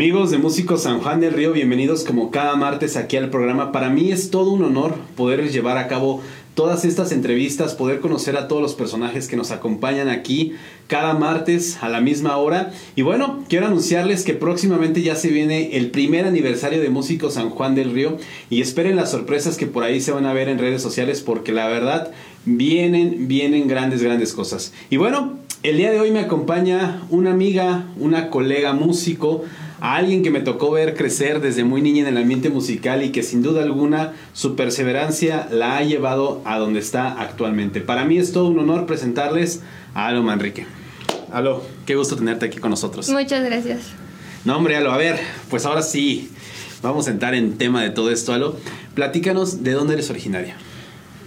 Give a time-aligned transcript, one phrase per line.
[0.00, 3.70] Amigos de Músicos San Juan del Río, bienvenidos como cada martes aquí al programa.
[3.70, 6.22] Para mí es todo un honor poder llevar a cabo
[6.54, 10.54] todas estas entrevistas, poder conocer a todos los personajes que nos acompañan aquí
[10.86, 12.72] cada martes a la misma hora.
[12.96, 17.50] Y bueno, quiero anunciarles que próximamente ya se viene el primer aniversario de Músicos San
[17.50, 18.16] Juan del Río
[18.48, 21.52] y esperen las sorpresas que por ahí se van a ver en redes sociales porque
[21.52, 22.10] la verdad
[22.46, 24.72] vienen, vienen grandes, grandes cosas.
[24.88, 29.44] Y bueno, el día de hoy me acompaña una amiga, una colega músico,
[29.80, 33.10] a alguien que me tocó ver crecer desde muy niña en el ambiente musical y
[33.10, 37.80] que sin duda alguna su perseverancia la ha llevado a donde está actualmente.
[37.80, 39.62] Para mí es todo un honor presentarles
[39.94, 40.66] a Alo Manrique.
[41.32, 43.08] Alo, qué gusto tenerte aquí con nosotros.
[43.08, 43.80] Muchas gracias.
[44.44, 46.30] No, hombre, Alo, a ver, pues ahora sí,
[46.82, 48.56] vamos a entrar en tema de todo esto, Alo.
[48.94, 50.56] Platícanos de dónde eres originaria.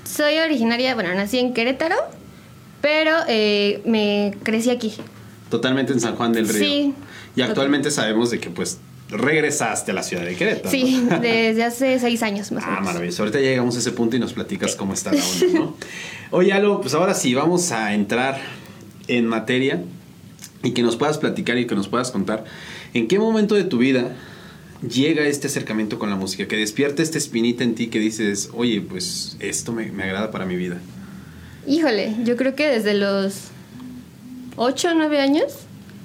[0.04, 1.96] Soy originaria, bueno, nací en Querétaro,
[2.82, 4.94] pero eh, me crecí aquí.
[5.50, 6.64] Totalmente en San Juan del Río.
[6.64, 6.94] Sí.
[7.36, 8.78] Y actualmente sabemos de que pues
[9.10, 10.70] regresaste a la ciudad de Querétaro.
[10.70, 12.86] Sí, desde hace seis años más o Ah, menos.
[12.86, 13.24] maravilloso.
[13.24, 15.78] Ahorita llegamos a ese punto y nos platicas cómo está la onda, ¿no?
[16.32, 18.40] Oye, Alo, pues ahora sí, vamos a entrar
[19.08, 19.84] en materia
[20.64, 22.46] y que nos puedas platicar y que nos puedas contar
[22.94, 24.16] en qué momento de tu vida
[24.88, 28.82] llega este acercamiento con la música, que despierta esta espinita en ti que dices, oye,
[28.82, 30.78] pues esto me, me agrada para mi vida.
[31.68, 33.36] Híjole, yo creo que desde los
[34.56, 35.54] ocho o nueve años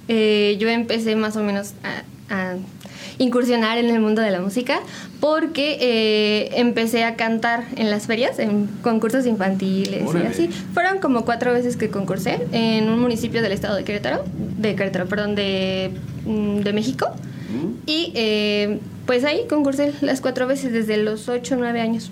[0.08, 2.56] eh, yo empecé más o menos a, a
[3.18, 4.80] incursionar en el mundo de la música
[5.20, 10.26] porque eh, empecé a cantar en las ferias, en concursos infantiles Órale.
[10.26, 10.48] y así.
[10.72, 14.24] Fueron como cuatro veces que concursé en un municipio del estado de Querétaro,
[14.58, 15.90] de Querétaro, perdón, de,
[16.24, 17.08] mm, de México.
[17.50, 17.72] ¿Mm?
[17.86, 22.10] Y eh, pues ahí concursé las cuatro veces desde los ocho o nueve años.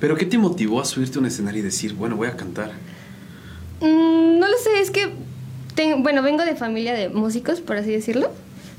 [0.00, 2.72] Pero ¿qué te motivó a subirte a un escenario y decir, bueno, voy a cantar?
[3.80, 5.08] Mm, no lo sé, es que,
[5.74, 8.30] ten- bueno, vengo de familia de músicos, por así decirlo,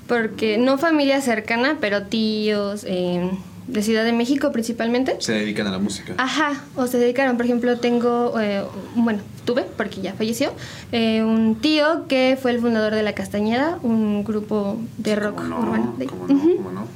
[0.08, 3.30] porque no familia cercana, pero tíos eh,
[3.68, 5.16] de Ciudad de México principalmente.
[5.20, 6.14] Se dedican a la música.
[6.18, 8.64] Ajá, o se dedicaron, por ejemplo, tengo, eh,
[8.96, 10.52] bueno, tuve, porque ya falleció,
[10.92, 15.96] eh, un tío que fue el fundador de La Castañeda, un grupo de rock urbano.
[15.98, 16.34] de- ¿Cómo no?
[16.36, 16.88] Ujú, ¿Cómo no?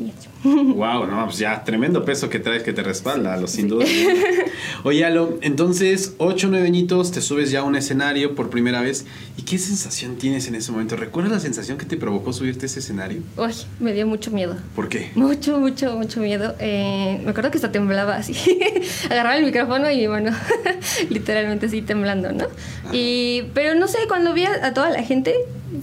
[0.00, 0.30] Y eso.
[0.42, 3.84] Wow, no, pues ya, tremendo peso que traes que te respalda, lo sin duda.
[4.84, 9.06] Oye, Alo, entonces, ocho, nueve añitos, te subes ya a un escenario por primera vez.
[9.36, 10.96] ¿Y qué sensación tienes en ese momento?
[10.96, 13.22] ¿Recuerdas la sensación que te provocó subirte a ese escenario?
[13.36, 14.56] Uy, me dio mucho miedo.
[14.74, 15.10] ¿Por qué?
[15.14, 16.54] Mucho, mucho, mucho miedo.
[16.58, 18.34] Eh, me acuerdo que hasta temblaba así.
[19.10, 20.30] Agarraba el micrófono y bueno,
[21.10, 22.46] literalmente así temblando, ¿no?
[22.92, 25.34] Y, pero no sé, cuando vi a, a toda la gente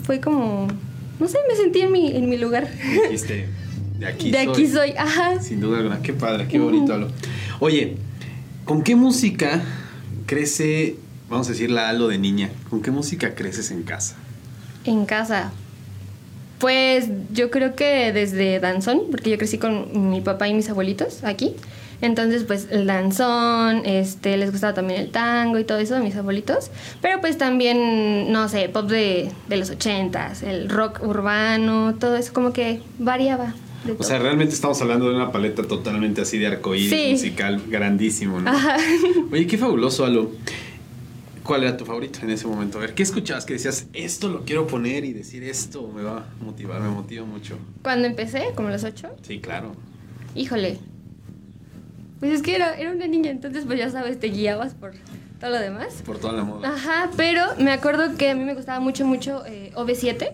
[0.03, 0.67] fue como,
[1.19, 2.67] no sé, me sentí en mi, en mi lugar.
[3.03, 3.47] Dijiste,
[3.97, 4.47] de aquí de soy.
[4.47, 5.41] aquí soy, ajá.
[5.41, 7.09] Sin duda alguna, qué padre, qué bonito, Alo.
[7.59, 7.97] Oye,
[8.65, 9.61] ¿con qué música
[10.25, 10.95] crece,
[11.29, 12.49] vamos a decir, la Alo de niña?
[12.69, 14.15] ¿Con qué música creces en casa?
[14.85, 15.51] En casa.
[16.59, 21.23] Pues yo creo que desde danzón, porque yo crecí con mi papá y mis abuelitos
[21.23, 21.55] aquí.
[22.01, 26.15] Entonces, pues el danzón, este, les gustaba también el tango y todo eso a mis
[26.15, 26.69] abuelitos.
[27.01, 32.33] Pero pues también, no sé, pop de, de los ochentas, el rock urbano, todo eso
[32.33, 33.53] como que variaba.
[33.97, 37.07] O sea, realmente estamos hablando de una paleta totalmente así de arcoíris Sí.
[37.11, 38.49] musical grandísimo, ¿no?
[38.49, 38.77] Ajá.
[39.31, 40.31] Oye, qué fabuloso, Alo.
[41.43, 42.77] ¿Cuál era tu favorito en ese momento?
[42.77, 46.17] A ver, ¿qué escuchabas que decías, esto lo quiero poner y decir esto me va
[46.17, 47.57] a motivar, me motiva mucho?
[47.83, 49.73] Cuando empecé, como los ocho, Sí, claro.
[50.35, 50.77] híjole.
[52.19, 54.91] Pues es que era, era una niña, entonces pues ya sabes, te guiabas por
[55.39, 56.01] todo lo demás.
[56.05, 56.67] Por toda la moda.
[56.67, 60.31] Ajá, pero me acuerdo que a mí me gustaba mucho, mucho eh, OV7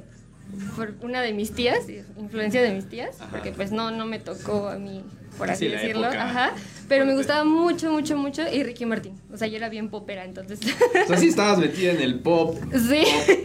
[0.76, 1.80] por una de mis tías,
[2.18, 3.30] influencia de mis tías, Ajá.
[3.32, 5.04] porque pues no, no me tocó a mí,
[5.38, 6.08] por Sí, así decirlo.
[6.08, 6.54] Ajá,
[6.88, 9.14] pero me gustaba mucho, mucho, mucho y Ricky Martin.
[9.32, 10.60] O sea, yo era bien popera, entonces.
[11.04, 12.58] O sea, sí estabas metida en el pop.
[12.72, 13.04] Sí.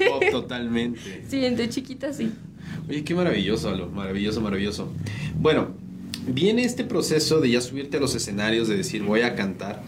[0.09, 1.25] Pop, pop totalmente.
[1.29, 2.31] sí, entre chiquita sí.
[2.89, 3.89] Oye, qué maravilloso, Alo.
[3.89, 4.93] Maravilloso, maravilloso.
[5.37, 5.69] Bueno,
[6.27, 9.83] viene este proceso de ya subirte a los escenarios, de decir, voy a cantar.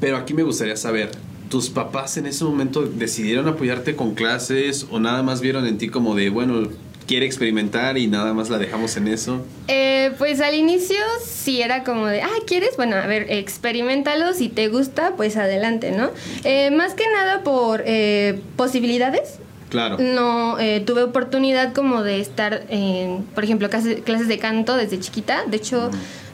[0.00, 1.10] Pero aquí me gustaría saber,
[1.48, 5.88] ¿tus papás en ese momento decidieron apoyarte con clases o nada más vieron en ti
[5.88, 6.68] como de, bueno,
[7.06, 9.44] quiere experimentar y nada más la dejamos en eso?
[9.66, 12.76] Eh, pues al inicio sí era como de, ah, ¿quieres?
[12.76, 16.10] Bueno, a ver, experimentalo, si te gusta, pues adelante, ¿no?
[16.44, 19.38] Eh, más que nada por eh, posibilidades.
[19.70, 19.98] Claro.
[19.98, 24.98] No, eh, tuve oportunidad como de estar en, por ejemplo, clases, clases de canto desde
[24.98, 25.44] chiquita.
[25.46, 25.90] De hecho,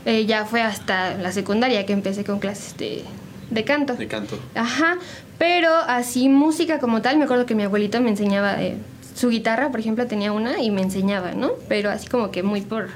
[0.06, 3.02] eh, ya fue hasta la secundaria que empecé con clases de,
[3.54, 3.94] de canto.
[3.94, 4.38] De canto.
[4.54, 4.98] Ajá,
[5.38, 8.76] pero así música como tal, me acuerdo que mi abuelito me enseñaba eh,
[9.14, 11.52] su guitarra, por ejemplo, tenía una y me enseñaba, ¿no?
[11.68, 12.88] Pero así como que muy por,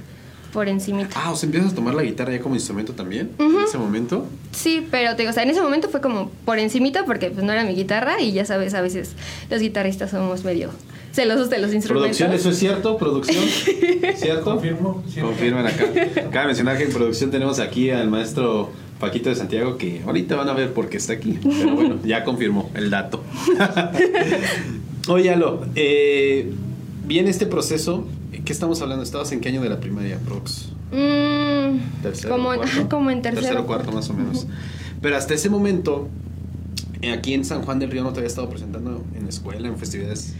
[0.53, 1.11] por encimita.
[1.15, 4.27] Ah, o sea, empiezas a tomar la guitarra ya como instrumento también en ese momento.
[4.53, 7.45] Sí, pero te digo, o sea, en ese momento fue como por encimita porque pues
[7.45, 9.13] no era mi guitarra y ya sabes, a veces
[9.51, 10.71] los guitarristas somos medio
[11.13, 12.17] celosos de los instrumentos.
[12.19, 12.97] ¿Producción, eso es cierto?
[12.97, 13.45] ¿Producción?
[14.17, 14.45] ¿Cierto?
[14.45, 15.03] Confirmo.
[15.13, 15.21] sí.
[15.21, 15.85] Confirman acá.
[16.31, 20.49] Cabe mencionar que en producción tenemos aquí al maestro Paquito de Santiago que ahorita van
[20.49, 21.39] a ver por qué está aquí.
[21.43, 23.23] Pero bueno, ya confirmó el dato.
[25.09, 26.53] Oye, Alo, eh,
[27.07, 28.07] viene este proceso.
[28.45, 29.03] ¿Qué estamos hablando?
[29.03, 30.71] ¿Estabas en qué año de la primaria, Prox?
[30.93, 32.89] Mm, Tercero, como, cuarto.
[32.91, 33.43] como en tercero.
[33.43, 34.47] Tercero, cuarto, más o menos.
[35.01, 36.09] Pero hasta ese momento,
[37.03, 39.69] eh, aquí en San Juan del Río no te había estado presentando en la escuela,
[39.69, 40.35] en festividades.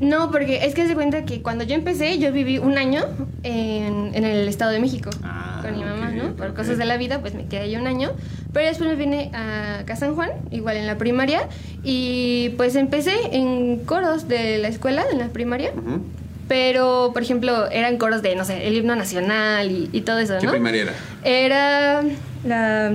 [0.00, 3.04] No, porque es que se cuenta que cuando yo empecé, yo viví un año
[3.44, 6.10] en, en el Estado de México Ah, con mi mamá.
[6.36, 8.12] Por cosas de la vida, pues me quedé ahí un año.
[8.52, 11.48] Pero después me vine a acá a San Juan, igual en la primaria,
[11.82, 15.72] y pues empecé en coros de la escuela, en la primaria.
[15.76, 16.02] Ujú.
[16.48, 20.34] Pero, por ejemplo, eran coros de, no sé, el himno nacional y, y todo eso,
[20.40, 20.92] ¿Qué primaria era?
[21.24, 22.02] Era
[22.44, 22.90] la...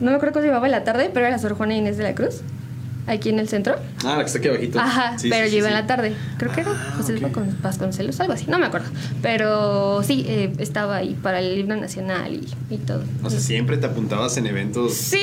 [0.00, 1.96] No me acuerdo cómo se llamaba en la tarde, pero era la Sor Juana Inés
[1.96, 2.42] de la Cruz,
[3.08, 3.76] aquí en el centro.
[4.04, 4.78] Ah, la que está aquí abajito.
[4.78, 5.74] Ajá, Sí, pero sí, yo sí, iba sí.
[5.74, 6.12] en la tarde.
[6.38, 7.20] Creo que era Ah, José ok.
[7.22, 8.88] Vascon- Vasconcelos, algo así, no me acuerdo.
[9.22, 13.02] Pero sí, eh, estaba ahí para el himno nacional y, y todo.
[13.22, 15.20] O sea, siempre te apuntabas en eventos Sí.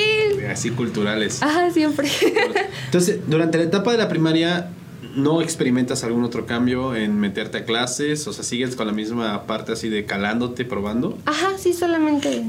[0.52, 1.42] así culturales.
[1.42, 2.08] Ajá, siempre.
[2.86, 4.70] Entonces, durante la etapa de la primaria,
[5.16, 8.28] ¿no experimentas algún otro cambio en meterte a clases?
[8.28, 11.18] O sea, ¿sigues con la misma parte así de calándote, probando?
[11.26, 12.44] Ajá, sí, solamente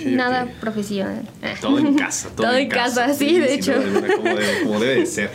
[0.00, 1.22] Ok, nada profesional.
[1.60, 3.72] Todo en casa, todo, Todo en casa, sí, de sin hecho.
[3.74, 5.30] alguna, como, debe, como debe de ser.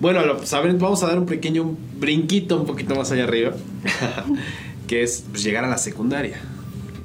[0.00, 3.52] Bueno, lo, saben, vamos a dar un pequeño brinquito un poquito más allá arriba,
[4.86, 6.36] que es pues, llegar a la secundaria.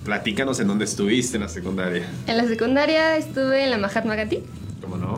[0.04, 2.06] Platícanos en dónde estuviste en la secundaria.
[2.28, 4.40] En la secundaria estuve en la Mahatma Gandhi.
[4.82, 5.18] ¿Cómo no?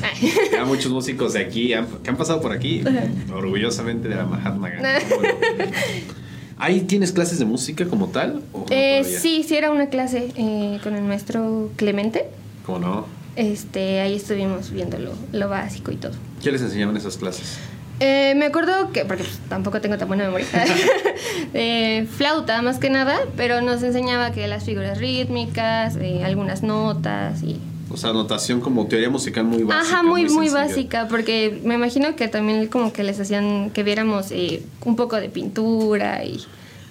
[0.00, 0.10] Ah.
[0.52, 2.84] Ya muchos músicos de aquí han- que han pasado por aquí,
[3.34, 5.04] orgullosamente de la Mahatma Gandhi.
[5.08, 5.28] ¿cómo no?
[6.58, 8.42] ¿Ahí tienes clases de música como tal?
[8.52, 12.26] ¿O Eh, sí, sí, era una clase eh, con el maestro Clemente.
[12.66, 13.06] ¿Cómo no?
[13.36, 16.12] Este, ahí estuvimos viendo lo, lo básico y todo.
[16.42, 17.58] ¿Qué les enseñaban esas clases?
[18.00, 20.46] Eh, me acuerdo que, porque pues, tampoco tengo tan buena memoria,
[21.54, 27.42] eh, flauta más que nada, pero nos enseñaba que las figuras rítmicas, eh, algunas notas
[27.42, 27.60] y...
[27.90, 29.94] O sea, notación como teoría musical muy básica.
[29.96, 34.30] Ajá, muy, muy básica, porque me imagino que también como que les hacían que viéramos
[34.30, 36.44] eh, un poco de pintura y...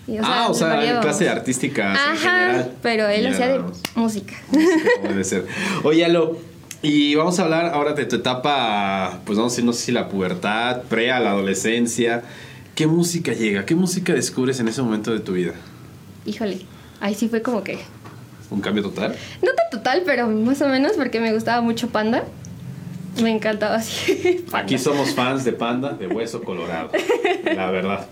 [0.07, 1.05] y, ah, o sea, variábamos.
[1.05, 2.71] clase artística en Ajá, general.
[2.81, 3.61] pero él hacía de
[3.95, 4.33] música.
[5.03, 5.45] Debe ser.
[5.83, 6.37] Oye, Alo,
[6.81, 9.91] y vamos a hablar ahora de tu etapa, pues vamos a decir, no sé si
[9.91, 12.23] la pubertad, pre a la adolescencia.
[12.75, 13.65] ¿Qué música llega?
[13.65, 15.53] ¿Qué música descubres en ese momento de tu vida?
[16.25, 16.61] Híjole,
[16.99, 17.79] ahí sí fue como que...
[18.49, 19.15] ¿Un cambio total?
[19.41, 22.23] No tan total, pero más o menos porque me gustaba mucho Panda.
[23.21, 24.45] Me encantaba así.
[24.53, 26.91] Aquí somos fans de Panda, de Hueso Colorado,
[27.55, 28.07] la verdad.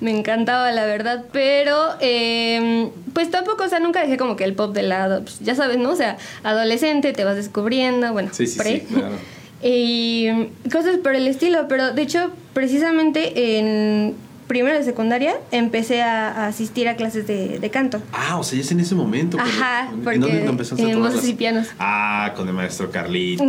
[0.00, 4.52] Me encantaba, la verdad, pero eh, pues tampoco, o sea, nunca dejé como que el
[4.52, 5.90] pop de lado, pues, ya sabes, ¿no?
[5.90, 8.80] O sea, adolescente, te vas descubriendo, bueno, Sí, sí, pre.
[8.80, 9.14] sí, claro.
[9.62, 10.28] Y
[10.70, 14.14] cosas por el estilo, pero de hecho, precisamente en
[14.46, 18.00] primero de secundaria empecé a, a asistir a clases de, de canto.
[18.12, 19.36] Ah, o sea, ya es en ese momento.
[19.36, 21.68] pero- Ajá, ¿en porque dónde empezaste a en voces y pianos.
[21.78, 23.46] Ah, con el maestro Carlitos.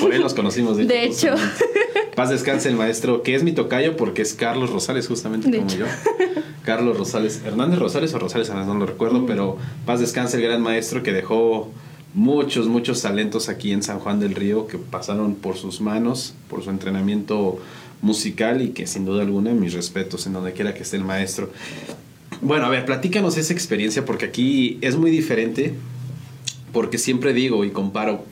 [0.00, 0.88] Por él nos conocimos, de hecho.
[0.92, 1.30] De hecho.
[1.32, 1.64] justamente.
[2.14, 5.70] Paz descanse el maestro, que es mi tocayo porque es Carlos Rosales, justamente De como
[5.70, 5.78] hecho.
[5.78, 5.86] yo.
[6.62, 11.02] Carlos Rosales, Hernández Rosales o Rosales, no lo recuerdo, pero paz descanse el gran maestro
[11.02, 11.70] que dejó
[12.14, 16.62] muchos, muchos talentos aquí en San Juan del Río que pasaron por sus manos, por
[16.62, 17.58] su entrenamiento
[18.02, 21.50] musical y que sin duda alguna mis respetos en donde quiera que esté el maestro.
[22.42, 25.74] Bueno, a ver, platícanos esa experiencia porque aquí es muy diferente
[26.72, 28.24] porque siempre digo y comparo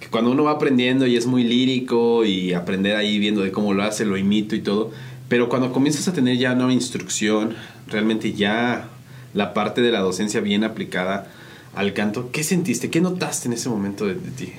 [0.00, 3.74] que cuando uno va aprendiendo y es muy lírico y aprender ahí viendo de cómo
[3.74, 4.92] lo hace, lo imito y todo,
[5.28, 7.54] pero cuando comienzas a tener ya una instrucción,
[7.88, 8.88] realmente ya
[9.34, 11.30] la parte de la docencia bien aplicada
[11.74, 12.90] al canto, ¿qué sentiste?
[12.90, 14.52] ¿Qué notaste en ese momento de, de ti?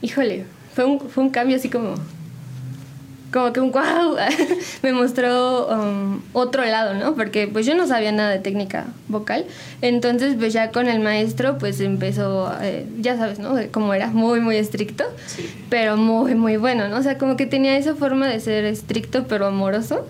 [0.00, 0.44] Híjole,
[0.74, 1.94] fue un, fue un cambio así como.
[3.32, 4.16] Como que un wow.
[4.82, 7.14] Me mostró um, otro lado, ¿no?
[7.14, 9.46] Porque pues yo no sabía nada de técnica vocal.
[9.80, 13.54] Entonces, pues ya con el maestro, pues empezó, eh, ya sabes, ¿no?
[13.70, 15.48] Como era muy, muy estricto, Sí.
[15.70, 16.98] pero muy, muy bueno, ¿no?
[16.98, 20.06] O sea, como que tenía esa forma de ser estricto, pero amoroso.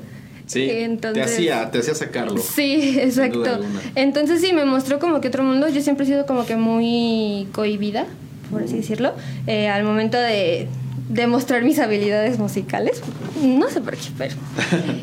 [0.46, 2.36] Sí, Entonces- te hacía, te hacía sacarlo.
[2.38, 3.60] Sí, exacto.
[3.94, 5.68] Entonces sí, me mostró como que otro mundo.
[5.68, 8.04] Yo siempre he sido como que muy cohibida,
[8.50, 9.12] por así decirlo,
[9.46, 10.66] eh, al momento de
[11.08, 13.02] demostrar mis habilidades musicales.
[13.42, 14.34] No sé por qué, pero...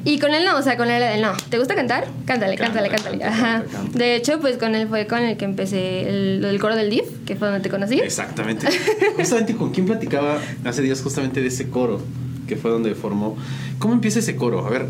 [0.05, 1.33] Y con él no, o sea, con él, él no.
[1.49, 2.07] ¿Te gusta cantar?
[2.25, 3.23] Cántale, cántale, cántale.
[3.23, 3.63] Ajá.
[3.93, 7.05] De hecho, pues con él fue con el que empecé el, el coro del DIF,
[7.25, 7.99] que fue donde te conocí.
[7.99, 8.67] Exactamente.
[9.17, 12.01] Justamente con quién platicaba hace días justamente de ese coro
[12.47, 13.37] que fue donde formó.
[13.77, 14.65] ¿Cómo empieza ese coro?
[14.65, 14.87] A ver,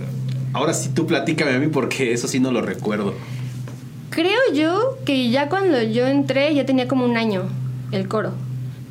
[0.54, 3.14] ahora sí tú platícame a mí porque eso sí no lo recuerdo.
[4.10, 7.44] Creo yo que ya cuando yo entré ya tenía como un año
[7.92, 8.34] el coro.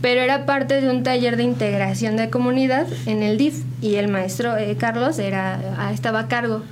[0.01, 4.09] Pero era parte de un taller de integración de comunidad en el DIF y el
[4.09, 6.63] maestro eh, Carlos era ah, estaba a cargo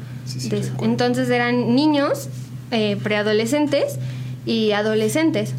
[0.48, 0.72] de eso.
[0.82, 2.28] Entonces eran niños,
[2.70, 3.98] eh, preadolescentes
[4.44, 5.54] y adolescentes.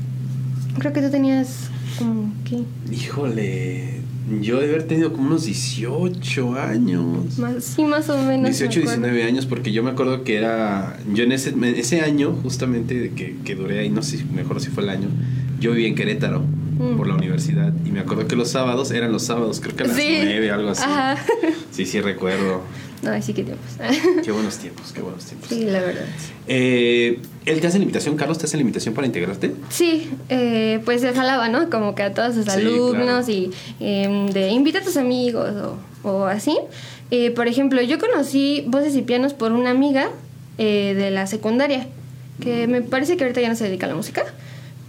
[0.78, 2.64] Creo que tú tenías como ¿qué?
[2.92, 4.02] Híjole,
[4.42, 7.38] yo de haber tenido como unos 18 años.
[7.40, 8.50] Más, sí, más o menos.
[8.58, 10.98] 18, 19 años, porque yo me acuerdo que era.
[11.14, 14.84] Yo en ese, ese año, justamente, que, que duré ahí, no sé, mejor si fue
[14.84, 15.08] el año,
[15.60, 16.44] yo viví en Querétaro
[16.78, 17.18] por la mm.
[17.18, 17.74] universidad.
[17.86, 20.20] Y me acuerdo que los sábados eran los sábados, creo que a las sí.
[20.24, 20.84] 9, algo así.
[20.84, 21.18] Ajá.
[21.72, 22.62] Sí, sí, recuerdo.
[23.04, 23.68] No, sí, qué tiempos.
[24.24, 25.50] qué buenos tiempos, qué buenos tiempos.
[25.50, 26.06] Sí, la verdad.
[26.48, 29.54] Eh, ¿Él te hace la invitación, Carlos, te hace la invitación para integrarte?
[29.70, 31.70] Sí, eh, pues se jalaba, ¿no?
[31.70, 36.26] Como que a todos sus alumnos y eh, de invita a tus amigos o, o
[36.26, 36.58] así.
[37.12, 40.10] Eh, por ejemplo, yo conocí voces y pianos por una amiga
[40.58, 41.88] eh, de la secundaria,
[42.42, 44.26] que me parece que ahorita ya no se dedica a la música.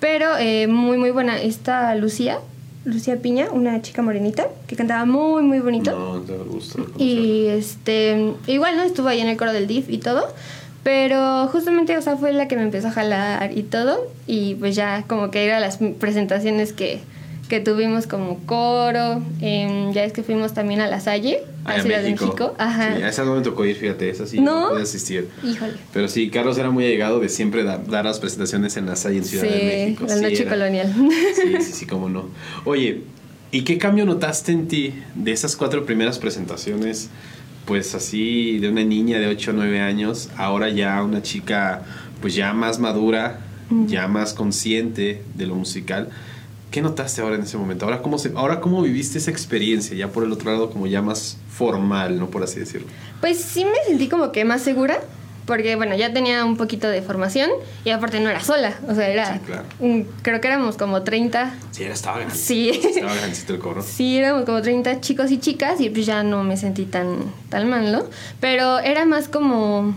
[0.00, 1.40] Pero eh, muy, muy buena.
[1.40, 2.38] Esta Lucía,
[2.85, 5.90] Lucía Piña, una chica morenita, que cantaba muy, muy bonito.
[5.99, 6.83] No, te gusta.
[6.97, 8.83] Y este, igual, ¿no?
[8.83, 10.26] Estuvo ahí en el coro del DIF y todo.
[10.85, 14.11] Pero justamente, o sea, fue la que me empezó a jalar y todo.
[14.26, 17.00] Y pues ya como que era las presentaciones que,
[17.49, 19.21] que tuvimos como coro.
[19.40, 22.25] Em, ya es que fuimos también a La Salle, a, a Ciudad México.
[22.25, 22.55] de México.
[22.59, 22.97] Ajá.
[22.97, 25.29] Sí, a esa no me tocó ir, fíjate, esa sí no, no pude asistir.
[25.43, 25.75] Híjole.
[25.93, 29.19] Pero sí, Carlos era muy allegado de siempre da, dar las presentaciones en La Salle
[29.19, 30.05] en Ciudad sí, de México.
[30.09, 30.51] La noche era.
[30.51, 30.95] colonial.
[31.35, 32.29] Sí, sí, sí, cómo no.
[32.65, 33.03] Oye,
[33.51, 37.11] ¿y qué cambio notaste en ti de esas cuatro primeras presentaciones?
[37.65, 41.83] Pues así, de una niña de 8 o 9 años, ahora ya una chica
[42.21, 43.87] pues ya más madura, mm.
[43.87, 46.09] ya más consciente de lo musical.
[46.71, 47.87] ¿Qué notaste ahora en ese momento?
[47.87, 51.01] Ahora cómo, se, ahora cómo viviste esa experiencia, ya por el otro lado como ya
[51.01, 52.29] más formal, ¿no?
[52.29, 52.87] Por así decirlo.
[53.21, 55.01] Pues sí me sentí como que más segura,
[55.47, 57.51] porque bueno, ya tenía un poquito de formación
[57.87, 59.35] y aparte no era sola, o sea, era...
[59.35, 59.65] Sí, claro.
[60.21, 61.55] creo que éramos como 30.
[61.71, 62.35] Sí, era, estaba grande.
[62.35, 62.69] Sí.
[62.69, 63.83] Estaba grandecito el coro.
[63.83, 67.71] Sí, éramos como 30 chicos y chicas y pues ya no me sentí tan, tan
[67.71, 68.05] mal, ¿no?
[68.41, 69.95] Pero era más como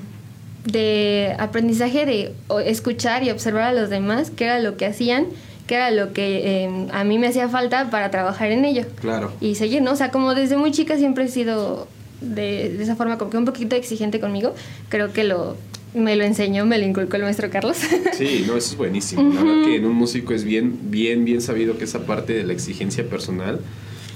[0.64, 2.34] de aprendizaje de
[2.66, 5.28] escuchar y observar a los demás, qué era lo que hacían,
[5.68, 9.32] qué era lo que eh, a mí me hacía falta para trabajar en ello Claro.
[9.42, 9.92] y seguir, ¿no?
[9.92, 11.88] O sea, como desde muy chica siempre he sido
[12.22, 14.54] de, de esa forma como que un poquito exigente conmigo.
[14.90, 15.56] Creo que lo
[15.94, 17.78] me lo enseñó, me lo inculcó el maestro Carlos.
[18.14, 19.24] Sí, no, eso es buenísimo.
[19.34, 22.44] La verdad que en un músico es bien, bien, bien sabido que esa parte de
[22.44, 23.60] la exigencia personal,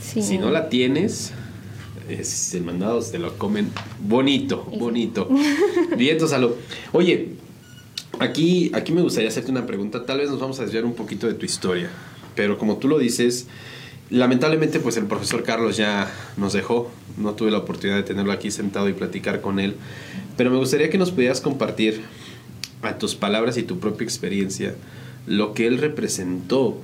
[0.02, 0.22] Sí.
[0.22, 1.34] si no la tienes,
[2.08, 5.28] es, el mandado te lo comen bonito, bonito.
[5.98, 6.56] Bien, Tosalo.
[6.94, 7.30] Oye,
[8.20, 10.06] aquí, aquí me gustaría hacerte una pregunta.
[10.06, 11.90] Tal vez nos vamos a desviar un poquito de tu historia,
[12.36, 13.48] pero como tú lo dices,
[14.10, 16.92] lamentablemente pues el profesor Carlos ya nos dejó.
[17.18, 19.76] No tuve la oportunidad de tenerlo aquí sentado y platicar con él.
[20.38, 22.02] Pero me gustaría que nos pudieras compartir
[22.82, 24.76] a tus palabras y tu propia experiencia
[25.28, 26.80] lo que él representó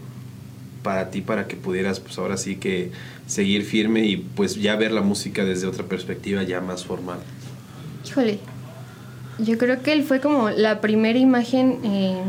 [0.83, 2.91] para ti para que pudieras pues ahora sí que
[3.27, 7.19] seguir firme y pues ya ver la música desde otra perspectiva ya más formal.
[8.07, 8.39] Híjole,
[9.43, 12.21] yo creo que él fue como la primera imagen, eh,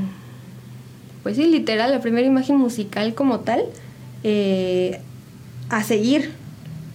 [1.23, 3.65] pues sí, literal, la primera imagen musical como tal,
[4.25, 5.01] eh,
[5.69, 6.33] a seguir.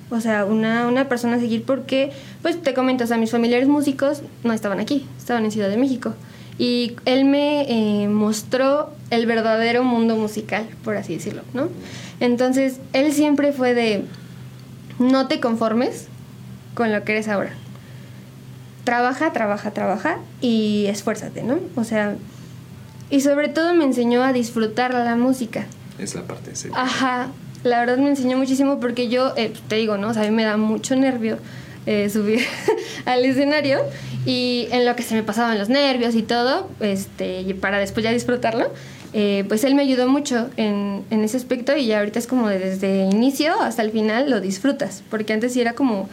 [0.10, 3.68] O sea, una, una persona a seguir porque, pues te comento, o sea, mis familiares
[3.68, 6.14] músicos no estaban aquí, estaban en Ciudad de México.
[6.58, 11.68] Y él me eh, mostró el verdadero mundo musical, por así decirlo, ¿no?
[12.20, 14.06] Entonces, él siempre fue de,
[14.98, 16.08] no te conformes
[16.74, 17.52] con lo que eres ahora
[18.88, 21.60] trabaja, trabaja, trabaja y esfuérzate, ¿no?
[21.76, 22.16] O sea,
[23.10, 25.66] y sobre todo me enseñó a disfrutar la música.
[26.00, 26.70] Es la parte sí.
[26.74, 27.28] Ajá,
[27.66, 30.08] la verdad me enseñó muchísimo porque yo, eh, te digo, ¿no?
[30.08, 31.38] O sea, a mí me da mucho nervio
[31.86, 32.40] eh, subir
[33.04, 33.80] al escenario
[34.26, 38.06] y en lo que se me pasaban los nervios y todo, este, y para después
[38.06, 38.72] ya disfrutarlo,
[39.12, 42.48] eh, pues él me ayudó mucho en, en ese aspecto y ya ahorita es como
[42.48, 46.08] de desde inicio hasta el final lo disfrutas, porque antes sí era como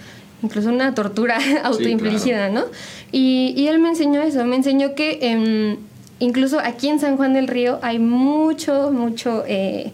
[0.45, 2.65] incluso una tortura autoinfligida, ¿no?
[3.11, 5.77] Y, y él me enseñó eso, me enseñó que em,
[6.19, 9.93] incluso aquí en San Juan del Río hay mucho, mucho, eh,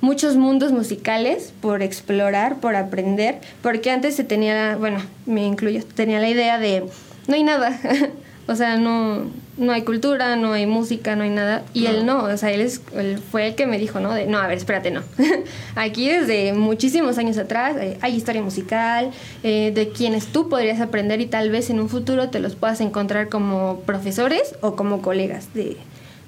[0.00, 6.20] muchos mundos musicales por explorar, por aprender, porque antes se tenía, bueno, me incluyo, tenía
[6.20, 6.84] la idea de
[7.26, 7.78] no hay nada,
[8.48, 9.26] o sea, no,
[9.58, 12.62] no hay cultura, no hay música, no hay nada, y él no, o sea, él,
[12.62, 14.14] es, él fue el que me dijo, ¿no?
[14.14, 15.02] De, no, a ver, espérate, no.
[15.76, 19.10] Aquí desde muchísimos años atrás eh, hay historia musical,
[19.42, 22.80] eh, de quienes tú podrías aprender y tal vez en un futuro te los puedas
[22.80, 25.76] encontrar como profesores o como colegas de,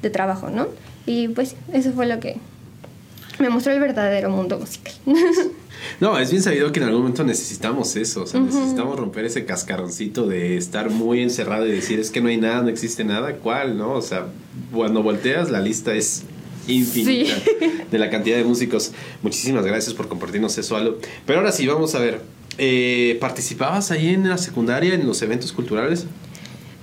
[0.02, 0.68] de trabajo, ¿no?
[1.06, 2.36] Y pues eso fue lo que
[3.40, 4.94] me mostró el verdadero mundo musical.
[5.98, 9.46] No, es bien sabido que en algún momento necesitamos eso, o sea, necesitamos romper ese
[9.46, 13.36] cascaroncito de estar muy encerrado y decir es que no hay nada, no existe nada,
[13.36, 13.92] ¿cuál, no?
[13.94, 14.26] O sea,
[14.72, 16.24] cuando volteas la lista es
[16.68, 17.34] infinita
[17.90, 18.92] de la cantidad de músicos.
[19.22, 20.98] Muchísimas gracias por compartirnos eso, Alo.
[21.26, 22.20] Pero ahora sí, vamos a ver.
[22.58, 26.06] Eh, ¿Participabas ahí en la secundaria, en los eventos culturales?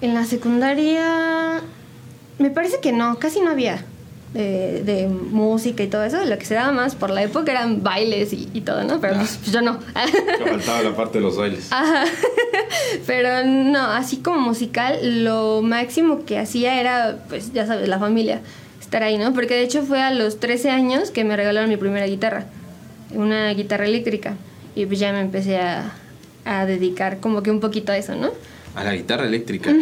[0.02, 1.62] En la secundaria,
[2.40, 3.86] me parece que no, casi no había
[4.34, 6.24] de, de música y todo eso.
[6.26, 9.00] Lo que se daba más por la época eran bailes y, y todo, ¿no?
[9.00, 9.80] Pero pues, yo no.
[10.40, 11.68] Me faltaba la parte de los bailes.
[11.72, 12.06] Ajá.
[13.06, 18.42] Pero no, así como musical, lo máximo que hacía era, pues ya sabes, la familia,
[18.80, 19.34] estar ahí, ¿no?
[19.34, 22.46] Porque de hecho fue a los 13 años que me regalaron mi primera guitarra,
[23.14, 24.36] una guitarra eléctrica.
[24.76, 25.92] Y pues ya me empecé a,
[26.46, 28.32] a dedicar como que un poquito a eso, ¿no?
[28.76, 29.74] A la guitarra eléctrica.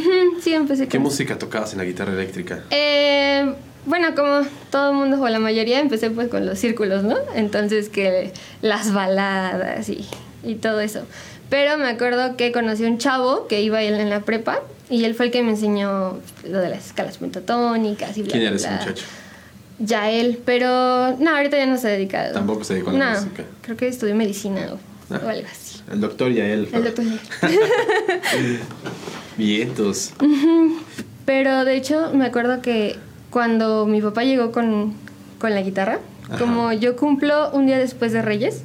[0.42, 2.64] Sí, empecé ¿Qué con música tocabas en la guitarra eléctrica?
[2.70, 3.54] Eh,
[3.86, 7.16] bueno, como todo el mundo o la mayoría, empecé pues con los círculos, ¿no?
[7.36, 10.06] Entonces que las baladas y,
[10.44, 11.02] y todo eso.
[11.50, 15.04] Pero me acuerdo que conocí a un chavo que iba él en la prepa y
[15.06, 18.56] él fue el que me enseñó lo de las escalas pentatónicas y bla, ¿Quién era
[18.56, 19.06] ese muchacho?
[19.78, 22.32] Ya él, pero no, ahorita ya no se dedica.
[22.32, 23.44] Tampoco se dedicó a la no, música.
[23.62, 24.80] creo que estudió medicina o,
[25.14, 25.22] Ah.
[25.24, 25.82] o algo así.
[25.92, 26.68] El doctor Yael.
[26.74, 27.06] El doctor.
[29.38, 30.14] Vientos.
[31.26, 32.96] Pero de hecho me acuerdo que
[33.40, 34.94] cuando mi papá llegó con,
[35.40, 36.00] con la guitarra,
[36.30, 36.38] Ajá.
[36.38, 38.62] como yo cumplo un día después de Reyes,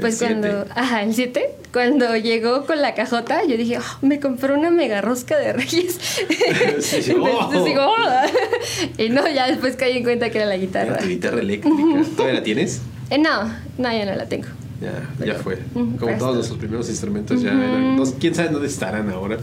[0.00, 0.70] pues El cuando, siete.
[0.74, 5.02] ajá, el 7, cuando llegó con la cajota, yo dije, "Ah, me compré una mega
[5.02, 6.00] rosca de Reyes.
[6.80, 7.10] Sí, sí.
[7.14, 7.64] Entonces Oh.
[7.64, 9.02] digo, "Oh".
[9.02, 10.92] y no, ya después caí en cuenta que era la guitarra.
[10.94, 11.76] Era tu guitarra eléctrica.
[12.16, 12.80] ¿Todavía la tienes?
[13.10, 13.44] Eh, no,
[13.76, 14.46] no, ya no la tengo.
[14.80, 15.58] Ya, Pero- ya fue.
[15.74, 17.50] Como todos nuestros primeros instrumentos, ya.
[17.52, 17.58] Ujú.
[17.62, 19.36] eran- no- ¿Quién sabe dónde estarán ahora?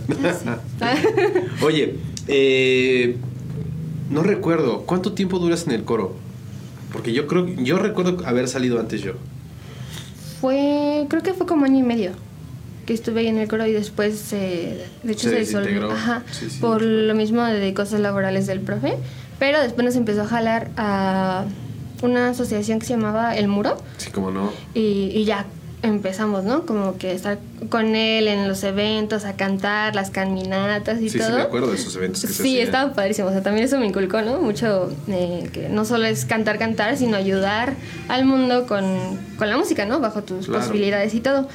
[1.62, 1.96] Oye,
[2.28, 3.16] eh,
[4.14, 4.82] no recuerdo.
[4.82, 6.14] ¿Cuánto tiempo duras en el coro?
[6.92, 9.14] Porque yo creo, yo recuerdo haber salido antes yo.
[10.42, 12.12] Fue, creo que fue como año y medio
[12.86, 15.90] que estuve ahí en el coro y después, eh, de hecho, Se se, disolvió.
[15.90, 18.96] Ajá, Sí, sí, por lo mismo de cosas laborales del profe.
[19.40, 21.46] Pero después nos empezó a jalar a
[22.02, 24.52] una asociación que se llamaba El Muro Sí, como no.
[24.74, 25.46] y, y ya
[25.84, 26.66] empezamos, ¿no?
[26.66, 27.38] Como que estar
[27.70, 31.28] con él en los eventos, a cantar, las caminatas y Sí, todo.
[31.28, 33.28] sí, me acuerdo de esos eventos que se Sí, estaba padrísimo.
[33.28, 34.40] O sea, también eso me inculcó, ¿no?
[34.40, 37.74] Mucho eh, que no solo es cantar, cantar, sino ayudar
[38.08, 38.86] al mundo con,
[39.38, 40.00] con la música, ¿no?
[40.00, 40.62] Bajo tus Claro.
[40.62, 41.48] posibilidades y todo.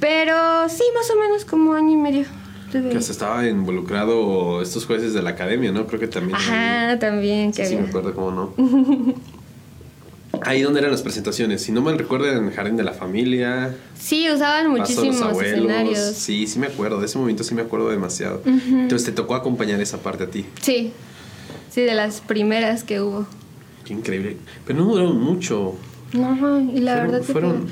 [0.00, 2.24] Pero sí, más o menos como año y medio.
[2.70, 5.86] Que hasta estaba involucrado estos jueces de la academia, ¿no?
[5.86, 6.36] Creo que también.
[6.36, 7.52] Ajá, también.
[7.54, 8.54] Sí, que sí, me acuerdo cómo no.
[10.44, 11.62] Ahí donde eran las presentaciones.
[11.62, 13.74] Si no me recuerdo, en el Jardín de la Familia.
[13.98, 15.98] Sí, usaban muchísimos los escenarios.
[16.16, 17.00] Sí, sí me acuerdo.
[17.00, 18.42] De ese momento sí me acuerdo demasiado.
[18.46, 20.46] Entonces te tocó acompañar esa parte a ti.
[20.60, 20.92] Sí,
[21.70, 23.26] sí, de las primeras que hubo.
[23.84, 24.36] Qué increíble.
[24.66, 25.74] Pero no duraron mucho.
[26.12, 27.66] No, y la Fueron- verdad que fueron-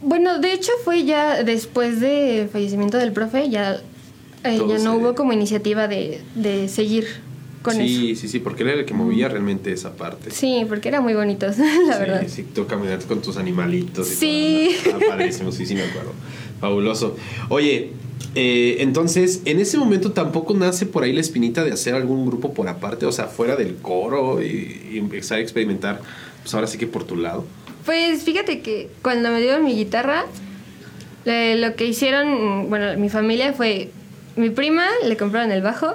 [0.00, 3.74] Bueno, de hecho fue ya después del fallecimiento del profe, ya,
[4.44, 7.06] eh, ya no se- hubo como iniciativa de, de seguir
[7.62, 8.20] con sí, eso.
[8.22, 10.30] sí, sí, porque él era el que movía realmente esa parte.
[10.30, 12.24] Sí, porque eran muy bonitos, la Sí, verdad.
[12.28, 14.10] Sí, tú caminaste con tus animalitos.
[14.12, 14.76] Y Sí.
[14.84, 16.12] todo, padrísimo, sí, sí me acuerdo.
[16.60, 17.16] Fabuloso.
[17.48, 17.90] Oye,
[18.34, 22.52] eh, entonces, en ese momento tampoco nace por ahí la espinita de hacer algún grupo
[22.54, 26.00] por aparte, o sea, fuera del coro y, y empezar a experimentar,
[26.42, 27.44] pues ahora sí que por tu lado.
[27.84, 30.26] Pues fíjate que cuando me dieron mi guitarra,
[31.24, 33.90] eh, lo que hicieron, bueno, mi familia fue,
[34.36, 35.94] mi prima le compraron el bajo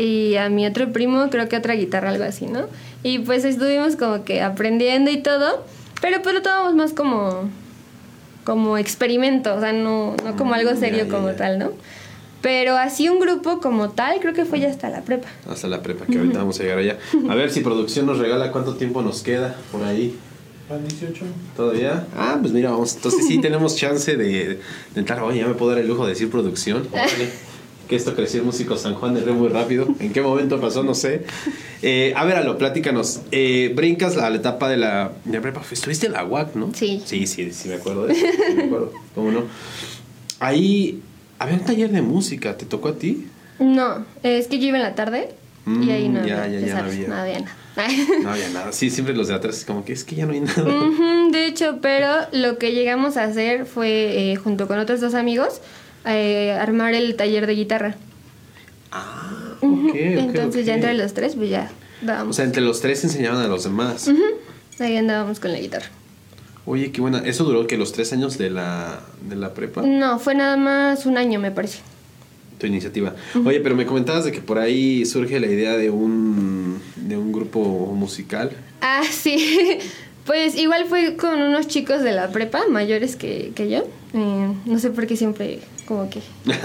[0.00, 2.62] y a mi otro primo creo que otra guitarra, algo así, ¿no?
[3.02, 5.62] Y pues estuvimos como que aprendiendo y todo,
[6.00, 7.50] pero pues lo tomamos más como,
[8.44, 11.72] como experimento, o sea, no, no como algo Mm, serio como tal, ¿no?
[12.40, 15.28] Pero así un grupo como tal, creo que fue ya hasta la prepa.
[15.46, 16.98] Hasta la prepa, que ahorita vamos a llegar allá.
[17.28, 20.16] A ver si producción nos regala cuánto tiempo nos queda por ahí.
[20.70, 21.26] Van 18.
[21.54, 22.06] ¿Todavía?
[22.16, 22.94] Ah, pues mira, vamos.
[22.94, 24.60] Entonces sí tenemos chance de,
[24.94, 25.20] de entrar.
[25.20, 26.88] Oye, ya me puedo dar el lujo de decir producción.
[26.90, 27.28] Órale.
[27.90, 29.88] Que esto creció en Músico San Juan de Río muy rápido.
[29.98, 30.84] ¿En qué momento pasó?
[30.84, 31.24] No sé.
[31.82, 33.22] Eh, a ver, Alo, platícanos.
[33.32, 35.60] Eh, brincas a la etapa de la, de la prepa.
[35.72, 36.70] Estuviste en la UAC, ¿no?
[36.72, 37.02] Sí.
[37.04, 38.26] Sí, sí, sí me acuerdo de eso.
[38.46, 38.92] Sí me acuerdo.
[39.16, 39.42] ¿Cómo no?
[40.38, 41.02] Ahí
[41.40, 42.56] había un taller de música.
[42.56, 43.26] ¿Te tocó a ti?
[43.58, 45.30] No, es que yo iba en la tarde
[45.66, 47.08] y ahí Mm, no ya, había, ya, ya no había.
[47.08, 47.56] no había nada.
[48.22, 48.72] No había nada.
[48.72, 50.64] Sí, siempre los de atrás es como que es que ya no hay nada.
[51.32, 55.60] De hecho, pero lo que llegamos a hacer fue, eh, junto con otros dos amigos,
[56.06, 57.94] eh, armar el taller de guitarra.
[58.92, 61.70] Ah, ok, Ujú, ok, Entonces ya entre los tres, pues ya
[62.02, 62.36] O dábamos.
[62.36, 64.08] sea, entre los tres enseñaban a los demás.
[64.08, 64.22] Ujú,
[64.80, 65.86] Ahí andábamos con la guitarra.
[66.66, 67.18] Oye, qué buena.
[67.24, 69.82] ¿Eso duró que los tres años de la, de la prepa?
[69.82, 71.78] No, fue nada más un año, me parece.
[72.58, 73.14] Tu iniciativa.
[73.44, 77.32] Oye, pero me comentabas de que por ahí surge la idea de un, de un
[77.32, 77.60] grupo
[77.94, 78.50] musical.
[78.82, 79.78] Ah, sí.
[80.26, 83.84] Pues igual fue con unos chicos de la prepa, mayores que, que yo.
[84.14, 85.60] Eh, no sé por qué siempre
[85.90, 86.20] como que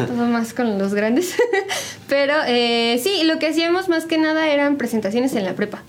[0.08, 1.34] todo más con los grandes.
[2.08, 5.82] Pero eh, sí, lo que hacíamos más que nada eran presentaciones en la prepa.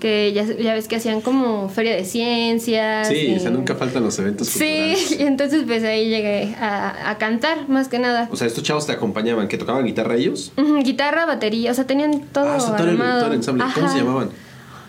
[0.00, 3.06] que ya, ya ves que hacían como feria de ciencias.
[3.08, 5.12] Sí, y- o sea, nunca faltan los eventos Sí, culturales.
[5.20, 8.28] y entonces pues ahí llegué a, a cantar, más que nada.
[8.32, 10.50] O sea, estos chavos te acompañaban, que tocaban guitarra ellos.
[10.82, 13.72] Guitarra, batería, o sea, tenían todo ah, o sea, todo el, todo el.
[13.74, 14.30] ¿Cómo se llamaban?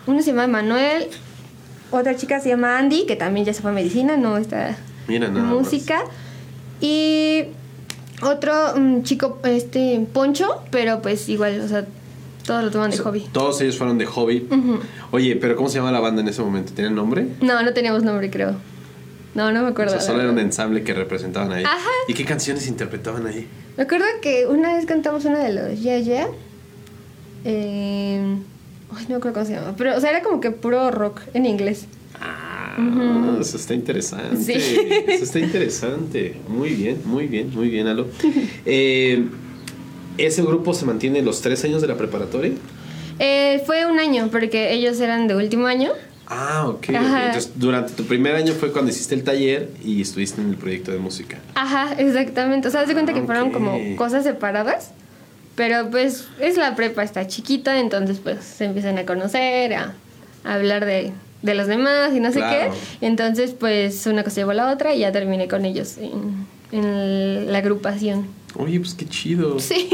[0.06, 1.06] Uno se llama Manuel,
[1.90, 5.28] otra chica se llama Andy, que también ya se fue a medicina, no está Mira,
[5.28, 5.44] más.
[5.44, 6.02] música.
[6.80, 7.44] Y
[8.26, 8.52] otro
[9.02, 11.84] chico, este, Poncho, pero pues igual, o sea,
[12.46, 13.26] todos lo toman de O sea, hobby.
[13.32, 14.48] Todos ellos fueron de hobby.
[15.10, 16.72] Oye, pero ¿cómo se llama la banda en ese momento?
[16.74, 17.26] ¿Tiene nombre?
[17.40, 18.54] No, no teníamos nombre, creo.
[19.34, 19.90] No, no me O acuerdo.
[19.92, 21.64] sea, la solo era un ensamble que representaban ahí.
[21.64, 21.88] Ajá.
[22.06, 23.48] ¿Y qué canciones interpretaban ahí?
[23.76, 26.28] Me acuerdo que una vez cantamos una de los Yeah Yeah.
[27.44, 28.36] Eh,
[28.94, 29.74] ay, no me acuerdo cómo se llama.
[29.76, 31.86] Pero, o sea, era como que puro rock en inglés.
[32.20, 33.40] Ah, Ujú.
[33.40, 34.36] eso está interesante.
[34.36, 34.52] Sí.
[35.08, 36.36] Eso está interesante.
[36.48, 38.06] Muy bien, muy bien, muy bien, Alo.
[38.66, 39.24] Eh,
[40.18, 42.52] ¿Ese grupo se mantiene los tres años de la preparatoria?
[43.18, 45.90] Eh, fue un año, porque ellos eran de último año.
[46.26, 46.90] Ah, ok.
[46.90, 47.26] Ajá.
[47.26, 50.90] Entonces, durante tu primer año fue cuando hiciste el taller y estuviste en el proyecto
[50.92, 51.38] de música.
[51.54, 52.68] Ajá, exactamente.
[52.68, 54.90] O sea, de cuenta que Ah, fueron como cosas separadas.
[55.56, 59.94] Pero pues es la prepa, está chiquita, entonces pues se empiezan a conocer, a,
[60.42, 61.12] a hablar de,
[61.44, 62.72] de los demás y no sé Claro.
[63.00, 63.06] qué.
[63.06, 67.52] Entonces pues una cosa llevó a la otra y ya terminé con ellos en, en
[67.52, 68.26] la agrupación.
[68.56, 69.58] Oye, pues qué chido.
[69.58, 69.90] Sí.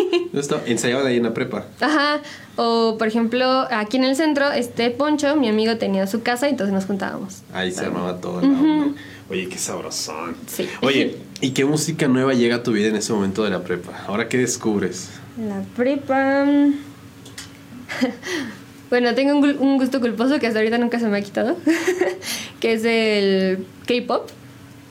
[0.66, 1.66] Ensayaban ahí en la prepa.
[1.80, 2.20] Ajá.
[2.56, 6.72] O por ejemplo, aquí en el centro, este Poncho, mi amigo tenía su casa, entonces
[6.74, 7.38] nos juntábamos.
[7.54, 8.40] Ahí se armaba todo.
[8.42, 9.00] la onda.
[9.30, 10.36] Oye, qué sabrosón.
[10.46, 10.68] Sí.
[10.82, 13.92] Oye, ¿y qué música nueva llega a tu vida en ese momento de la prepa?
[14.06, 15.08] ¿Ahora qué descubres?
[15.38, 16.44] La prepa.
[18.90, 21.56] bueno, tengo un, un gusto culposo que hasta ahorita nunca se me ha quitado.
[22.60, 24.28] que es el K-pop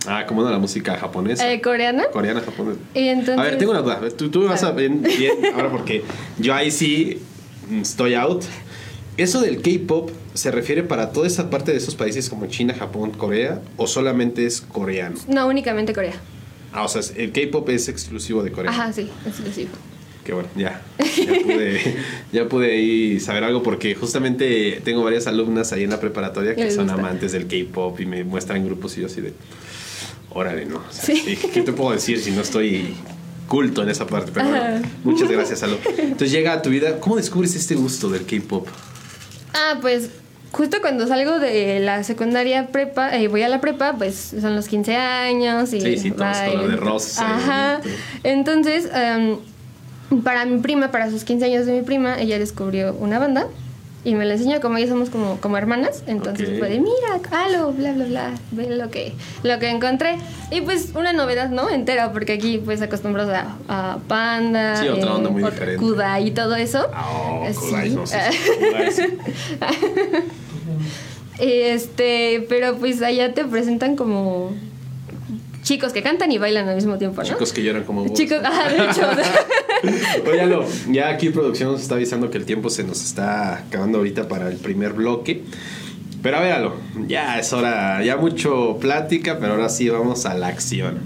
[0.08, 1.52] Ah, ¿cómo no la música japonesa?
[1.52, 2.06] eh, coreana.
[2.12, 2.80] Coreana, japonesa.
[2.94, 3.38] Entonces.
[3.38, 4.00] A ver, tengo una duda.
[4.18, 6.04] Tú, tú me vas a bien, bien ahora porque
[6.38, 7.20] yo ahí sí
[7.82, 8.44] estoy out.
[9.18, 13.12] ¿Eso del K-pop se refiere para toda esa parte de esos países como China, Japón,
[13.12, 15.18] Corea o solamente es coreano?
[15.28, 16.16] No, únicamente Corea.
[16.72, 18.72] Ah, o sea, el K-pop es exclusivo de Corea.
[18.72, 19.72] Ajá, sí, exclusivo.
[20.30, 20.80] Que bueno, ya.
[21.00, 21.96] Ya pude,
[22.32, 26.70] ya pude ahí saber algo porque justamente tengo varias alumnas ahí en la preparatoria que
[26.70, 27.02] son gusta.
[27.02, 29.34] amantes del K-pop y me muestran grupos y yo así de.
[30.30, 30.78] Órale, no.
[30.78, 31.36] O sea, Sí.
[31.52, 32.94] ¿Qué te puedo decir si no estoy
[33.48, 34.30] culto en esa parte?
[34.32, 35.80] Pero bueno, muchas gracias, Alo.
[35.98, 37.00] Entonces llega a tu vida.
[37.00, 38.68] ¿Cómo descubres este gusto del K-pop?
[39.56, 40.12] Ah, pues
[40.52, 44.68] justo cuando salgo de la secundaria prepa, eh, voy a la prepa, pues son los
[44.68, 47.82] 15 años y Sí, sí, todo de rosa Ajá.
[48.24, 49.38] Entonces, em,
[50.24, 53.48] para mi prima, para sus 15 años de mi prima, ella descubrió una banda
[54.06, 56.04] y me la enseñó como ya somos como, como hermanas.
[56.08, 56.60] Entonces Ok.
[56.60, 60.15] fue de, mira, halo, bla, bla, bla, ve lo que, lo que encontré.
[60.52, 61.69] Y pues una novedad, ¿no?
[61.69, 65.78] Entera, porque aquí pues acostumbrados a, a Panda, Sí, otra onda muy diferente.
[65.84, 66.88] Kudai y todo eso.
[66.93, 67.95] Oh, Eh, Kudai, sí.
[67.95, 69.04] no Kudai, sí.
[71.39, 74.52] Este, pero pues allá te presentan como
[75.63, 77.28] chicos que cantan y bailan al mismo tiempo, ¿no?
[77.28, 78.13] Chicos que lloran como vos.
[78.17, 80.30] Chicos, ah, de hecho.
[80.30, 84.28] Óyalo, ya aquí producción nos está avisando que el tiempo se nos está acabando ahorita
[84.28, 85.43] para el primer bloque.
[86.22, 86.76] Pero a veralo,
[87.08, 91.00] ya es hora, ya mucho plática, pero ahora sí vamos a la acción.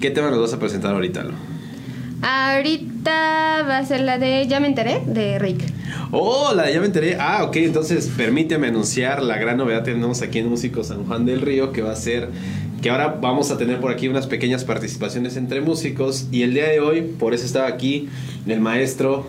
[0.00, 1.34] ¿Qué tema nos vas a presentar ahorita, Lo?
[2.22, 5.64] ahorita va a ser la de Ya me enteré, de Rick.
[6.10, 7.16] Hola, ya me enteré.
[7.20, 11.26] Ah, ok, entonces permíteme anunciar la gran novedad que tenemos aquí en Músicos San Juan
[11.26, 12.28] del Río, que va a ser
[12.86, 16.28] que ahora vamos a tener por aquí unas pequeñas participaciones entre músicos.
[16.30, 18.08] Y el día de hoy, por eso estaba aquí
[18.46, 19.26] el maestro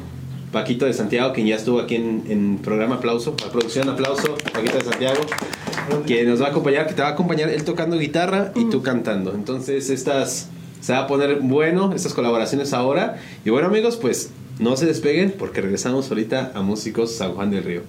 [0.51, 4.77] Paquito de Santiago, quien ya estuvo aquí en, en programa Aplauso, a producción Aplauso, Paquito
[4.77, 5.21] de Santiago,
[6.05, 8.83] que nos va a acompañar, que te va a acompañar él tocando guitarra y tú
[8.83, 9.33] cantando.
[9.33, 13.17] Entonces, estas se va a poner bueno, estas colaboraciones ahora.
[13.43, 17.63] Y bueno, amigos, pues no se despeguen porque regresamos ahorita a Músicos San Juan del
[17.63, 17.81] Río.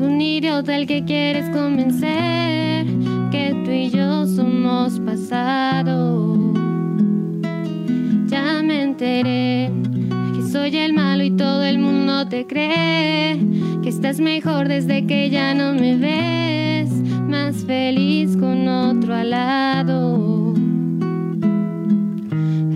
[0.00, 2.86] Algún idiota al que quieres convencer
[3.32, 6.52] que tú y yo somos pasado.
[8.26, 9.72] Ya me enteré
[10.36, 13.40] que soy el malo y todo el mundo te cree.
[13.82, 16.92] Que estás mejor desde que ya no me ves.
[17.28, 20.54] Más feliz con otro al lado.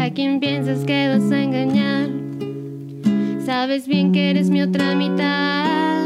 [0.00, 2.08] ¿A quién piensas que vas a engañar?
[3.46, 6.01] Sabes bien que eres mi otra mitad.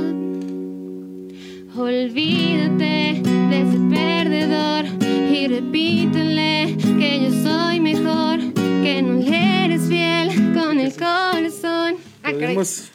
[1.78, 4.86] Olvídate de ese perdedor
[5.30, 11.96] y repítele que yo soy mejor, que no le eres fiel con el corazón.
[12.22, 12.40] caray.
[12.40, 12.90] Podemos.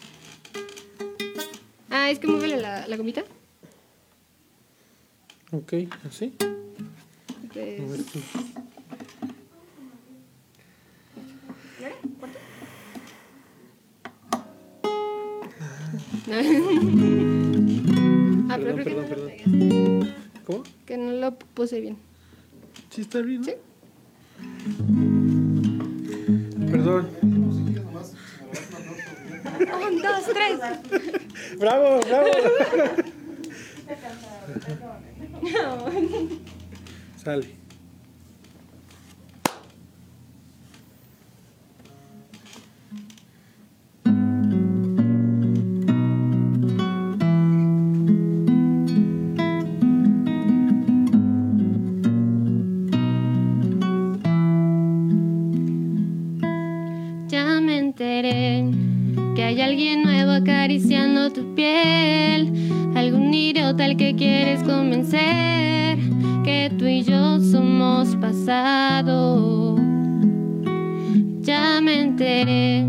[1.92, 3.24] Ah, es que muévele la, la gomita.
[5.52, 5.74] Ok,
[6.08, 6.34] así.
[7.54, 8.20] Pues, A ver tú.
[18.52, 20.14] ah, pero Perdón, creo que no, perdón, lo perdón.
[20.46, 20.64] ¿Cómo?
[20.86, 21.98] que no lo puse bien.
[22.90, 23.42] Sí, está bien.
[23.42, 23.48] ¿no?
[23.48, 23.54] Sí.
[26.72, 27.10] Perdón.
[29.88, 30.60] Un, dos, tres.
[31.60, 32.28] ¡Bravo, bravo!
[37.24, 37.61] Sale.
[58.02, 58.66] Enteré
[59.36, 62.52] que hay alguien nuevo acariciando tu piel.
[62.96, 66.00] Algún idiota al que quieres convencer
[66.44, 69.76] que tú y yo somos pasado.
[71.42, 72.86] Ya me enteré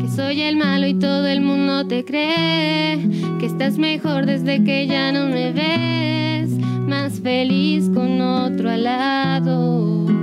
[0.00, 2.98] que soy el malo y todo el mundo te cree.
[3.38, 6.50] Que estás mejor desde que ya no me ves.
[6.88, 10.19] Más feliz con otro al lado.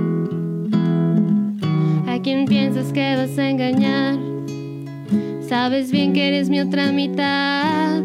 [2.28, 4.18] ¿A quién piensas que vas a engañar?
[5.48, 8.02] Sabes bien que eres mi otra mitad.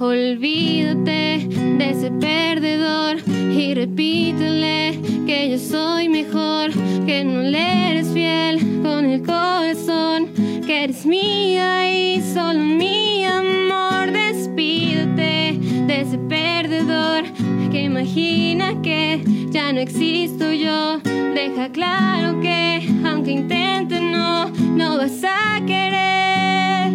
[0.00, 1.46] Olvídate
[1.76, 6.70] de ese perdedor y repítele que yo soy mejor,
[7.04, 10.28] que no le eres fiel con el corazón,
[10.66, 14.10] que eres mía y solo mi amor.
[14.10, 17.24] Despídete de ese perdedor
[17.70, 21.13] que imagina que ya no existo yo.
[21.34, 26.92] Deja claro que aunque intente no, no vas a querer.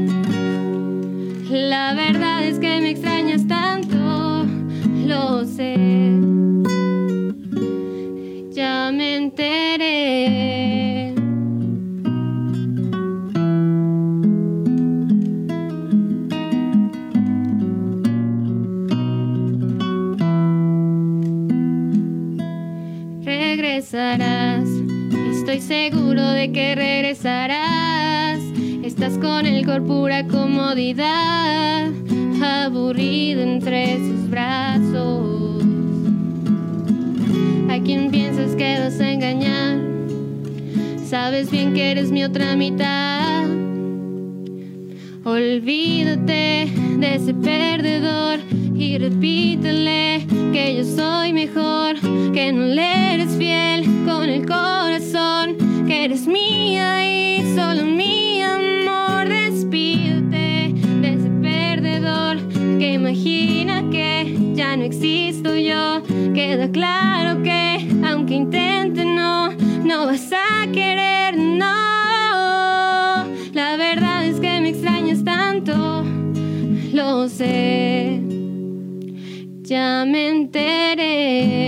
[1.49, 4.45] La verdad es que me extrañas tanto,
[5.05, 6.48] lo sé.
[25.69, 28.39] Seguro de que regresarás.
[28.83, 31.91] Estás con él con pura comodidad,
[32.41, 35.63] aburrido entre sus brazos.
[37.69, 39.77] ¿A quién piensas que vas a engañar?
[41.05, 43.45] Sabes bien que eres mi otra mitad.
[45.23, 48.39] Olvídate de ese perdedor
[48.79, 51.99] y repítele que yo soy mejor,
[52.33, 59.27] que no le eres fiel con el corazón, que eres mía y solo mi amor.
[59.27, 62.37] Despídete de ese perdedor
[62.79, 66.01] que imagina que ya no existo yo.
[66.33, 69.51] Queda claro que aunque intente no,
[69.83, 73.25] no vas a querer, no.
[73.53, 76.05] La verdad es que me extrañas tanto,
[76.93, 77.98] lo sé.
[79.69, 81.58] Ya me enteré.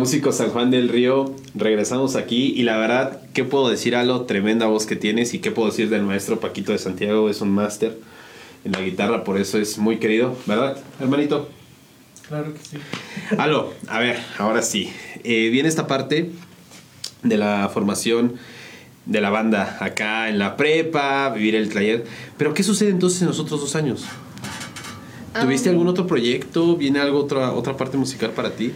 [0.00, 4.22] Músicos San Juan del Río, regresamos aquí y la verdad, ¿qué puedo decir, Alo?
[4.22, 7.50] Tremenda voz que tienes y qué puedo decir del maestro Paquito de Santiago, es un
[7.50, 7.98] máster
[8.64, 11.50] en la guitarra, por eso es muy querido, ¿verdad, hermanito?
[12.26, 12.78] Claro que sí.
[13.36, 14.90] Alo, a ver, ahora sí,
[15.22, 16.30] Eh, viene esta parte
[17.22, 18.36] de la formación
[19.04, 22.06] de la banda acá en la prepa, vivir el taller,
[22.38, 24.06] pero ¿qué sucede entonces en los otros dos años?
[25.38, 25.72] ¿Tuviste Ah.
[25.72, 26.74] algún otro proyecto?
[26.76, 28.72] ¿Viene algo otra, otra parte musical para ti?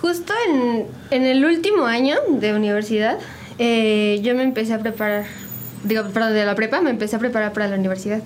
[0.00, 3.18] Justo en, en el último año de universidad,
[3.58, 5.24] eh, yo me empecé a preparar,
[5.84, 8.22] digo, perdón, de la prepa, me empecé a preparar para la universidad,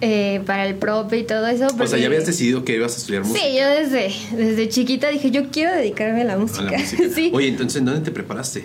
[0.00, 1.66] eh, para el prope y todo eso.
[1.66, 3.40] O sea, porque- ya habías decidido que ibas a estudiar música.
[3.44, 6.70] Sí, yo desde, desde chiquita dije, yo quiero dedicarme a la A música.
[6.70, 7.02] la música.
[7.14, 8.64] sí, Oye, entonces, ¿en dónde te preparaste?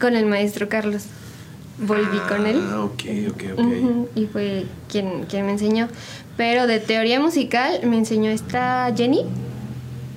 [0.00, 1.04] con el maestro Carlos.
[1.78, 2.60] Volví con él.
[2.70, 4.08] Ah, ok, ok, ok.
[4.16, 5.88] Y fue quien, quien me enseñó.
[6.36, 9.24] Pero de teoría musical me enseñó esta Jenny.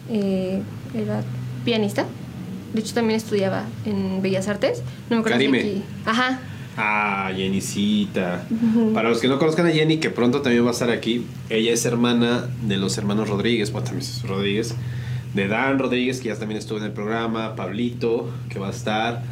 [0.09, 0.61] eh,
[0.95, 1.21] era
[1.63, 2.05] pianista.
[2.73, 4.81] De hecho, también estudiaba en Bellas Artes.
[5.09, 5.59] No me acuerdo si Karime.
[5.59, 6.39] aquí- Ajá.
[6.77, 8.43] Ah, Jennycita.
[8.93, 11.71] Para los que no conozcan a Jenny, que pronto también va a estar aquí, ella
[11.71, 14.75] es hermana de los hermanos Rodríguez, bueno, también es Rodríguez,
[15.33, 19.23] de Dan Rodríguez, que ya también estuvo en el programa, Pablito, que va a estar,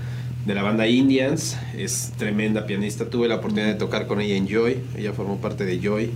[0.46, 3.10] de la banda Indians, es tremenda pianista.
[3.10, 6.12] Tuve la oportunidad de tocar con ella en Joy, ella formó parte de Joy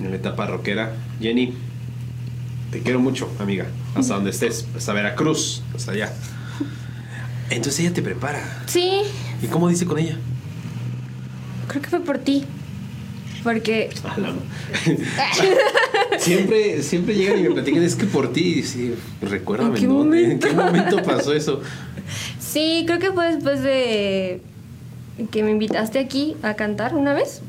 [0.00, 0.92] en la etapa rockera.
[1.20, 1.52] Jenny,
[2.70, 6.12] te quiero mucho, amiga, hasta donde estés, hasta Veracruz, hasta allá.
[7.50, 8.42] Entonces ella te prepara.
[8.66, 9.02] Sí,
[9.42, 10.16] ¿Y cómo dice con ella?
[11.68, 12.44] creo que fue por ti.
[13.44, 13.90] Porque
[16.18, 20.32] siempre, siempre llegan y me platican, es que por ti, sí, recuérdame ¿En qué dónde,
[20.32, 21.60] en qué momento pasó eso.
[22.40, 24.40] sí, creo que fue después de
[25.30, 27.42] que me invitaste aquí a cantar una vez.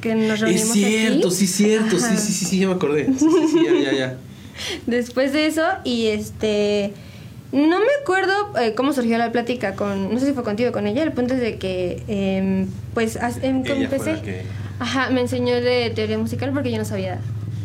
[0.00, 1.36] Que nos Es reunimos cierto, aquí.
[1.36, 2.16] sí, cierto, sí, Ajá.
[2.16, 3.06] sí, sí, sí, ya me acordé.
[3.06, 4.16] Sí, sí, sí, ya, ya, ya.
[4.86, 6.92] Después de eso, y este.
[7.52, 10.12] No me acuerdo eh, cómo surgió la plática con.
[10.12, 11.02] No sé si fue contigo o con ella.
[11.02, 12.02] El punto es de que.
[12.08, 14.12] em, pues as- em, Ella fue empecé.
[14.14, 14.42] la que-
[14.80, 17.20] Ajá, me enseñó de teoría musical porque yo no sabía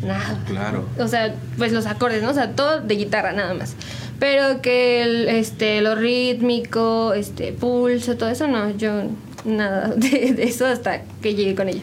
[0.06, 0.38] nada.
[0.46, 0.84] Claro.
[0.98, 2.30] O sea, pues los acordes, ¿no?
[2.30, 3.74] O sea, todo de guitarra nada más.
[4.20, 9.02] Pero que el, este, lo rítmico, este, pulso, todo eso, no, yo
[9.44, 11.82] nada de, de eso hasta que llegué con ella.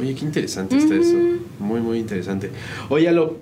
[0.00, 1.16] Oye, qué interesante está eso.
[1.58, 2.50] Muy, muy interesante.
[2.88, 3.38] Oye, Alo,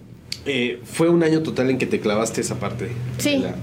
[0.47, 3.33] eh, fue un año total en que te clavaste esa parte Sí.
[3.33, 3.55] de, la,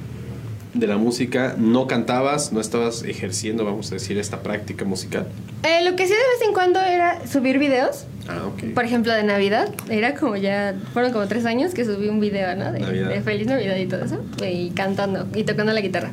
[0.73, 1.55] de la música.
[1.58, 5.27] No cantabas, no estabas ejerciendo, vamos a decir, esta práctica musical.
[5.63, 8.05] Eh, lo que hacía de vez en cuando era subir videos.
[8.27, 8.73] Ah, ok.
[8.73, 9.69] Por ejemplo, de Navidad.
[9.89, 12.71] Era como ya, fueron como tres años que subí un video, ¿no?
[12.71, 14.23] De, de Feliz Navidad y todo eso.
[14.43, 16.12] Y cantando y tocando la guitarra.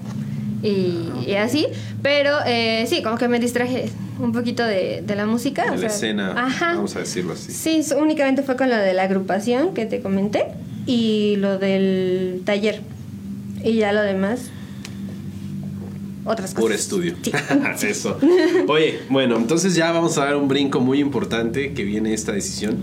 [0.63, 1.67] Y, y así.
[2.03, 5.65] Pero eh, sí, como que me distraje un poquito de, de la música.
[5.65, 6.75] De o la sea, escena, Ajá.
[6.75, 7.53] vamos a decirlo así.
[7.53, 10.47] Sí, únicamente fue con lo de la agrupación que te comenté
[10.87, 12.81] y lo del taller.
[13.65, 14.51] Y ya lo demás,
[16.25, 16.63] otras cosas.
[16.63, 17.15] Puro estudio.
[17.23, 17.33] Sí.
[17.87, 18.19] Eso.
[18.69, 22.79] Oye, bueno, entonces ya vamos a dar un brinco muy importante que viene esta decisión.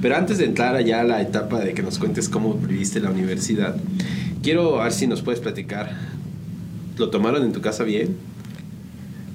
[0.00, 3.10] Pero antes de entrar allá a la etapa de que nos cuentes cómo viviste la
[3.10, 3.76] universidad,
[4.42, 5.96] quiero ver si nos puedes platicar.
[6.98, 8.16] ¿Lo tomaron en tu casa bien?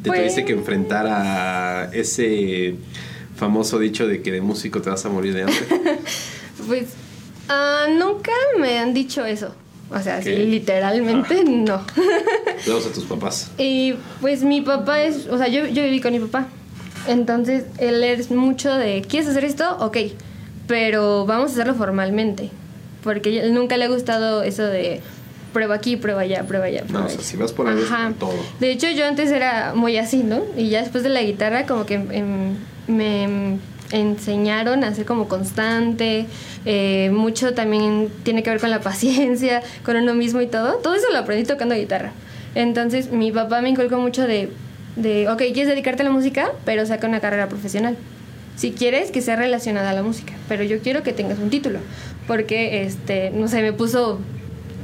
[0.03, 2.75] ¿Te Pues- tuviste que enfrentar a ese
[3.35, 5.57] famoso dicho de que de músico te vas a morir de hambre?
[6.67, 6.89] Pues
[7.47, 9.55] ah, nunca me han dicho eso.
[9.89, 11.81] O sea, sí, literalmente no.
[12.65, 13.51] Saludos a tus papás.
[13.57, 16.47] y pues mi papá es, o sea, yo, yo viví con mi papá.
[17.07, 19.77] Entonces él es mucho de, ¿quieres hacer esto?
[19.79, 19.97] Ok,
[20.67, 22.49] pero vamos a hacerlo formalmente.
[23.01, 25.01] Porque a él nunca le ha gustado eso de
[25.57, 26.81] prueba aquí, prueba allá, prueba allá.
[26.81, 27.27] No, prueba o sea, allá".
[27.27, 28.13] si vas por ahí Ajá.
[28.19, 28.33] todo.
[28.59, 30.43] De hecho, yo antes era muy así, ¿no?
[30.55, 32.53] Y ya después de la guitarra, como que em,
[32.87, 33.59] me em,
[33.91, 36.27] enseñaron a ser como constante.
[36.65, 40.75] eh, mucho también tiene que ver con la paciencia, con uno mismo y todo.
[40.75, 42.11] Todo eso lo aprendí tocando guitarra.
[42.53, 44.49] Entonces, mi papá me inculcó mucho de,
[44.95, 47.95] de ok, quieres dedicarte a la música, pero saca una carrera profesional.
[48.57, 51.79] Si quieres que sea relacionada a la música, pero yo quiero que tengas un título.
[52.27, 54.19] Porque, este, no sé, me puso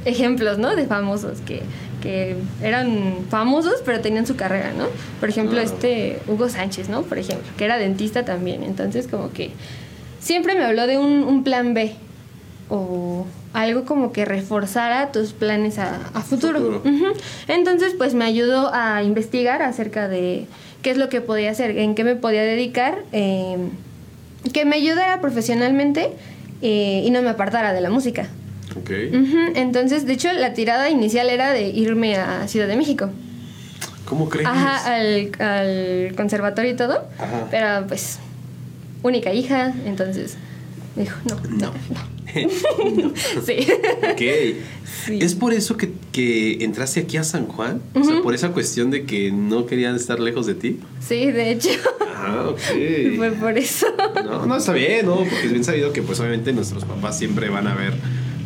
[0.04, 0.76] ejemplos, ¿no?
[0.76, 1.62] De famosos que,
[2.02, 4.86] que eran famosos, pero tenían su carrera, ¿no?
[5.20, 7.02] Por ejemplo, este Hugo Sánchez, ¿no?
[7.02, 8.62] Por ejemplo, que era dentista también.
[8.62, 9.50] Entonces, como que
[10.20, 11.94] siempre me habló de un, un plan B
[12.68, 16.82] o algo como que reforzara tus planes a, a futuro.
[17.48, 20.46] Entonces, pues me ayudó a investigar acerca de
[20.82, 23.56] qué es lo que podía hacer, en qué me podía dedicar, eh,
[24.52, 26.10] que me ayudara profesionalmente
[26.62, 28.28] eh, y no me apartara de la música.
[28.78, 28.90] Ok.
[29.54, 33.10] Entonces, de hecho, la tirada inicial era de irme a Ciudad de México.
[34.04, 34.46] ¿Cómo crees?
[34.46, 37.04] Ajá, al, al conservatorio y todo.
[37.18, 37.48] Ajá.
[37.50, 38.18] Pero pues,
[39.02, 40.36] única hija, entonces
[40.96, 41.74] me dijo, no, no, no.
[43.46, 43.66] sí.
[44.10, 44.22] Ok.
[45.06, 45.18] Sí.
[45.20, 47.80] ¿Es por eso que, que entraste aquí a San Juan?
[47.94, 50.80] O sea, por esa cuestión de que no querían estar lejos de ti.
[51.00, 51.70] Sí, de hecho,
[52.16, 52.58] Ah, ok.
[53.16, 53.86] fue por eso.
[54.24, 55.16] No, no está bien, ¿no?
[55.16, 57.94] Porque es bien sabido que pues obviamente nuestros papás siempre van a ver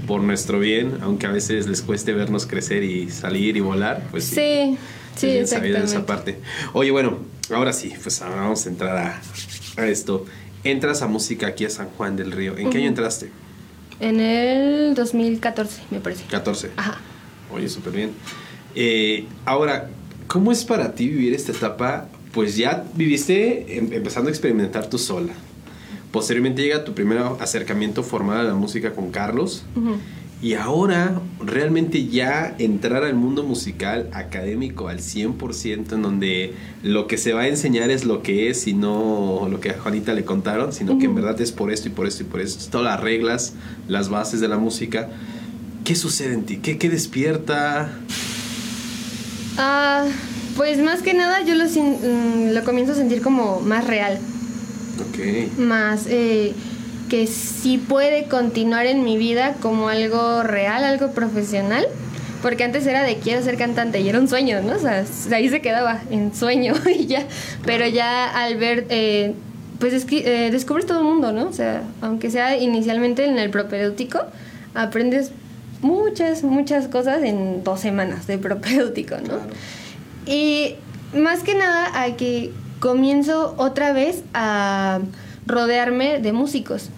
[0.09, 4.25] por nuestro bien, aunque a veces les cueste vernos crecer y salir y volar, pues
[4.25, 4.35] sí.
[4.35, 4.79] Sí,
[5.15, 5.85] sí, bien exactamente.
[5.85, 6.39] esa parte.
[6.73, 7.19] Oye, bueno,
[7.55, 9.21] ahora sí, pues ahora vamos a entrar a,
[9.77, 10.25] a esto.
[10.65, 12.57] Entras a música aquí a San Juan del Río.
[12.57, 13.31] ¿En qué año entraste?
[14.01, 16.25] En el 2014, me parece.
[16.31, 16.71] 14.
[16.77, 16.99] Ajá.
[17.53, 18.11] Oye, súper bien.
[18.75, 19.91] Eh, ahora,
[20.27, 22.09] ¿cómo es para ti vivir esta etapa?
[22.33, 25.33] Pues ya viviste em- empezando a experimentar tú sola.
[26.19, 29.63] Posteriormente llega tu primer acercamiento formal a la música con Carlos.
[30.43, 37.19] Y ahora realmente ya entrar al mundo musical académico al 100%, en donde lo que
[37.19, 40.25] se va a enseñar es lo que es y no lo que a Juanita le
[40.25, 42.65] contaron, sino que en verdad es por esto y por esto y por esto.
[42.69, 43.53] Todas las reglas,
[43.87, 45.11] las bases de la música.
[45.85, 46.57] ¿Qué sucede en ti?
[46.57, 47.93] ¿Qué, qué despierta?
[49.57, 50.05] Ah,
[50.57, 54.19] Pues más que nada yo lo, mm, lo comienzo a sentir como más real,
[55.59, 56.53] Más eh,
[57.09, 61.87] que sí puede continuar en mi vida como algo real, algo profesional.
[62.43, 64.77] Porque antes era de quiero ser cantante y era un sueño, ¿no?
[64.77, 67.27] O sea, ahí se quedaba en sueño y ya.
[67.65, 69.35] Pero ya al ver, eh,
[69.81, 71.49] pues es que eh, descubres todo el mundo, ¿no?
[71.49, 74.21] O sea, aunque sea inicialmente en el propedéutico,
[74.75, 75.33] aprendes
[75.83, 79.25] muchas, muchas cosas en dos semanas de propedéutico, ¿no?
[79.25, 79.43] Claro.
[80.27, 80.77] Y
[81.15, 85.01] más que nada a que comienzo otra vez a
[85.47, 86.91] rodearme de músicos.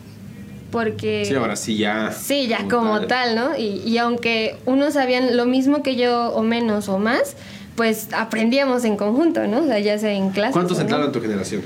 [0.70, 1.24] Porque...
[1.24, 2.12] Sí, ahora sí ya.
[2.12, 3.56] Sí, ya como tal, ¿no?
[3.56, 7.34] Y, y aunque unos sabían lo mismo que yo o menos o más,
[7.74, 9.60] pues aprendíamos en conjunto, ¿no?
[9.60, 10.52] O sea, ya sea en clase.
[10.52, 11.62] ¿Cuántos entraron en tu generación?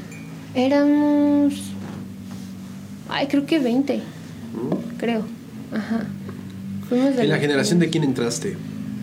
[0.54, 1.54] Éramos...
[3.08, 4.00] Ay, creo que 20,
[4.96, 5.22] creo.
[5.72, 6.06] Ajá.
[6.88, 8.56] Fuimos ¿En la generación de quién entraste?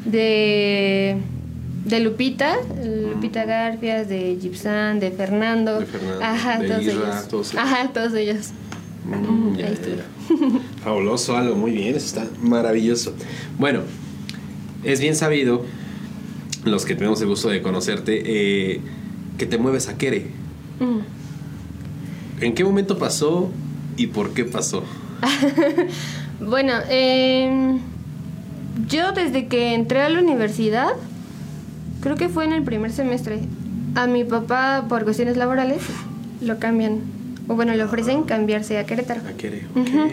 [0.06, 1.18] de
[1.86, 2.58] de Lupita,
[3.12, 5.80] Lupita Garfias, de Gibson, de Fernando.
[5.80, 7.28] De Fernando, Ajá, de todos Isra, ellos.
[7.28, 7.64] todos ellos.
[7.64, 8.50] Ajá, todos ellos.
[9.06, 10.06] Mm, ya, ya.
[10.84, 13.16] Fabuloso, algo muy bien, eso está maravilloso.
[13.58, 13.82] Bueno,
[14.84, 15.66] es bien sabido,
[16.64, 18.82] los que tenemos el gusto de conocerte, eh,
[19.38, 20.28] que te mueves a Kere.
[20.80, 21.00] Mm.
[22.44, 23.52] ¿En qué momento pasó
[23.98, 24.84] y por qué pasó?
[26.44, 27.78] Bueno, em,
[28.90, 30.90] yo desde que entré a la universidad,
[32.02, 33.40] creo que fue en el primer semestre,
[33.96, 35.82] a mi papá por cuestiones laborales
[36.42, 37.00] lo cambian,
[37.48, 39.22] o bueno, le ofrecen cambiarse a Querétaro.
[39.28, 39.78] A Kere, ok.
[39.78, 40.10] Ujú.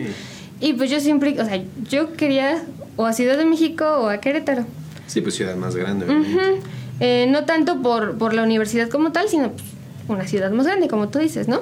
[0.60, 2.62] Y pues yo siempre, o sea, yo quería
[2.96, 4.64] o a Ciudad de México o a Querétaro.
[5.06, 6.06] Sí, pues ciudad más grande.
[6.06, 6.60] Obviamente.
[7.00, 9.64] Eh, no tanto por, por la universidad como tal, sino pues,
[10.08, 11.60] una ciudad más grande, como tú dices, ¿no?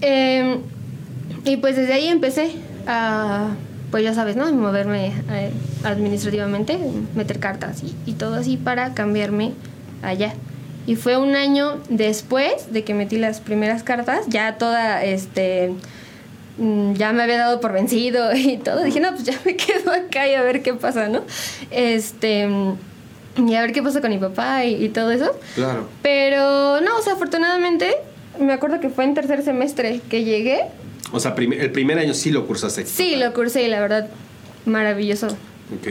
[0.00, 0.58] Eh,
[1.44, 2.56] y pues desde ahí empecé
[2.86, 3.50] a,
[3.94, 4.52] pues ya sabes, ¿no?
[4.52, 5.52] Moverme eh,
[5.84, 6.76] administrativamente,
[7.14, 9.52] meter cartas y, y todo así para cambiarme
[10.02, 10.34] allá.
[10.84, 15.74] Y fue un año después de que metí las primeras cartas, ya toda, este,
[16.58, 18.82] mm, ya me había dado por vencido y todo.
[18.82, 21.22] Dije, no, pues ya me quedo acá y a ver qué pasa, ¿no?
[21.70, 22.76] Este, mm,
[23.46, 25.38] y a ver qué pasa con mi papá y, y todo eso.
[25.54, 25.88] Claro.
[26.02, 27.94] Pero no, o sea, afortunadamente,
[28.40, 30.64] me acuerdo que fue en tercer semestre que llegué.
[31.12, 32.86] O sea, prim- el primer año sí lo cursaste.
[32.86, 34.08] Sí, lo cursé y la verdad,
[34.66, 35.28] maravilloso.
[35.78, 35.86] Ok.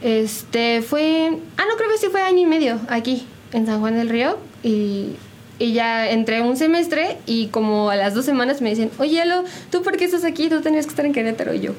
[0.00, 1.30] Este, fue...
[1.56, 4.38] Ah, no, creo que sí fue año y medio aquí, en San Juan del Río.
[4.62, 5.10] Y,
[5.58, 9.44] y ya entré un semestre y como a las dos semanas me dicen, oye, Alo,
[9.70, 10.48] ¿tú por qué estás aquí?
[10.48, 11.54] Tú tenías que estar en Querétaro.
[11.54, 11.72] Y yo,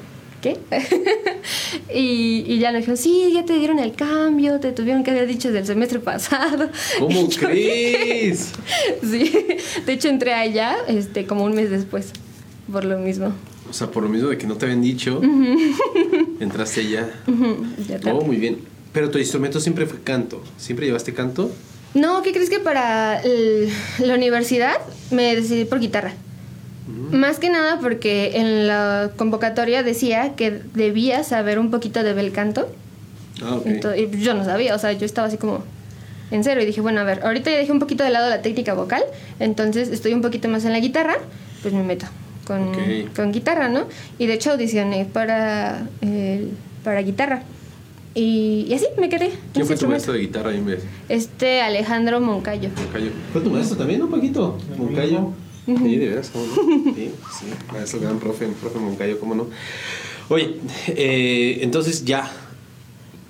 [0.44, 0.58] ¿qué?
[1.94, 5.26] y, y ya me dijeron, sí, ya te dieron el cambio, te tuvieron que haber
[5.26, 6.68] dicho del semestre pasado.
[6.98, 8.52] ¿Cómo yo crees?
[9.02, 9.32] Sí,
[9.86, 12.10] de hecho entré allá este, como un mes después,
[12.70, 13.32] por lo mismo.
[13.70, 15.20] O sea, por lo mismo de que no te habían dicho,
[16.40, 18.24] entraste ya Oh, tarde.
[18.24, 18.58] muy bien.
[18.92, 20.42] Pero tu instrumento siempre fue canto.
[20.56, 21.50] ¿Siempre llevaste canto?
[21.94, 23.68] No, ¿qué crees que para el-
[23.98, 24.76] la universidad
[25.10, 26.12] me decidí por guitarra?
[27.12, 32.30] Más que nada porque en la convocatoria decía que debía saber un poquito de bel
[32.32, 32.68] canto.
[33.42, 33.66] Ah, ok.
[33.66, 35.62] Ento- y yo no sabía, o sea, yo estaba así como
[36.30, 38.42] en cero y dije, bueno, a ver, ahorita ya dejé un poquito de lado la
[38.42, 39.02] técnica vocal,
[39.40, 41.16] entonces estoy un poquito más en la guitarra,
[41.62, 42.06] pues me meto
[42.46, 42.72] con,
[43.16, 43.86] con guitarra, ¿no?
[44.18, 46.50] Y de hecho audicioné para, el-
[46.84, 47.42] para guitarra.
[48.14, 49.30] Y, y así me quedé.
[49.52, 50.50] ¿Quién fue tu maestro de guitarra?
[50.50, 50.84] ahí en vez?
[51.08, 52.68] Este Alejandro Moncayo.
[52.76, 53.10] Moncayo.
[53.32, 54.56] ¿Fue tu maestro también, no, Paquito?
[54.78, 55.30] Moncayo.
[55.66, 56.54] Sí, de veras, ¿cómo no?
[56.94, 59.48] Sí, sí, maestro, gran profe, profe Moncayo, ¿cómo no?
[60.28, 60.56] Oye,
[60.88, 62.30] eh, entonces ya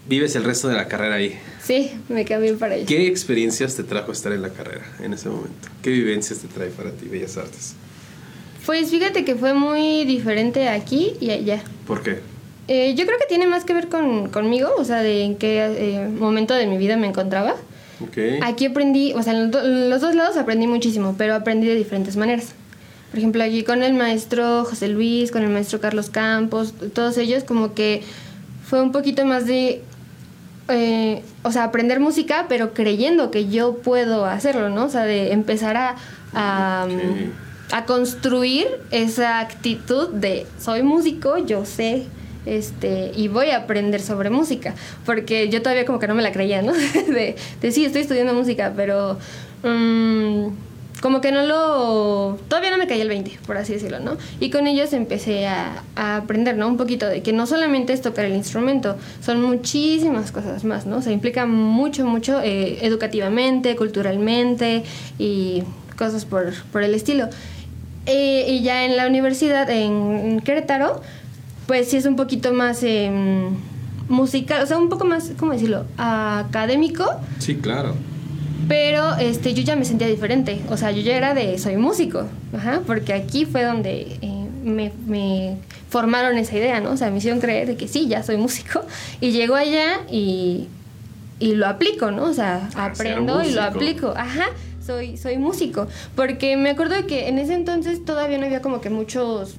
[0.09, 1.39] vives el resto de la carrera ahí.
[1.63, 2.87] Sí, me cambié para allá.
[2.87, 5.69] ¿Qué experiencias te trajo estar en la carrera en ese momento?
[5.83, 7.75] ¿Qué vivencias te trae para ti Bellas Artes?
[8.67, 11.63] Pues fíjate que fue muy diferente aquí y allá.
[11.87, 12.21] ¿Por qué?
[12.69, 15.65] Eh, yo creo que tiene más que ver con, conmigo, o sea, de en qué
[15.65, 17.57] eh, momento de mi vida me encontraba.
[18.43, 19.51] Aquí aprendí, o sea, en
[19.91, 22.55] los, dos lados aprendí muchísimo, pero aprendí de diferentes maneras.
[23.11, 27.45] Por ejemplo, aquí con el maestro José Luis, con el maestro Carlos Campos, todos ellos
[27.45, 28.03] como que
[28.65, 29.83] fue un poquito más de,
[30.69, 34.87] eh, o sea, aprender música, pero creyendo que yo puedo hacerlo, ¿no?
[34.87, 35.97] O sea, de empezar a,
[36.33, 42.07] a construir esa actitud de soy músico, yo sé
[42.47, 44.75] este y voy a aprender sobre música
[45.07, 46.73] porque yo todavía como que no me la creía no
[47.09, 49.19] de, de sí estoy estudiando música pero
[49.63, 50.49] mm,
[51.01, 54.51] como que no lo todavía no me caía el 20 por así decirlo no y
[54.51, 58.25] con ellos empecé a, a aprender no un poquito de que no solamente es tocar
[58.25, 64.85] el instrumento son muchísimas cosas más no o sea implica mucho mucho eh, educativamente culturalmente
[65.19, 65.63] y
[65.95, 67.29] cosas por, por el estilo.
[68.07, 71.01] Eh, y ya en la universidad en Querétaro,
[71.67, 73.51] pues sí es un poquito más em,
[74.09, 75.85] musical, o sea, un poco más, ¿cómo decirlo?
[75.97, 77.05] Académico.
[77.39, 77.95] Sí, claro.
[78.69, 80.63] Pero este, yo ya me sentía diferente.
[80.71, 82.27] O sea, yo ya era de soy músico.
[82.57, 85.59] Ajá, porque aquí fue donde eh, me, me
[85.91, 86.93] formaron esa idea, ¿no?
[86.93, 88.81] O sea, me hicieron creer de que sí, ya soy músico.
[89.21, 90.69] Y llego allá y,
[91.41, 92.25] y lo aplico, ¿no?
[92.25, 94.15] O sea, Ah, aprendo y lo aplico.
[94.17, 94.47] Ajá,
[94.85, 95.87] soy, soy músico.
[96.17, 99.57] Porque me acuerdo de que en ese entonces todavía no había como que muchos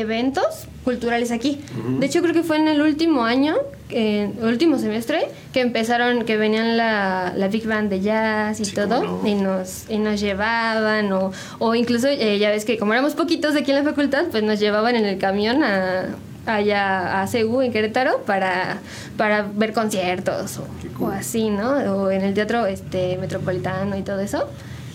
[0.00, 1.60] eventos culturales aquí.
[1.98, 3.56] De hecho, creo que fue en el último año,
[3.88, 8.74] eh, último semestre, que empezaron, que venían la, la Big Band de jazz y Sí,
[8.74, 9.26] todo, no.
[9.26, 13.54] y, nos, y nos llevaban, o, o incluso, eh, ya ves que como éramos poquitos
[13.54, 16.06] de aquí en la facultad, pues nos llevaban en el camión a
[16.46, 18.76] allá a CEU en Querétaro para,
[19.16, 20.66] para ver conciertos o,
[20.98, 21.08] cool.
[21.08, 21.70] o así, ¿no?
[21.70, 24.46] O en el teatro este metropolitano y todo eso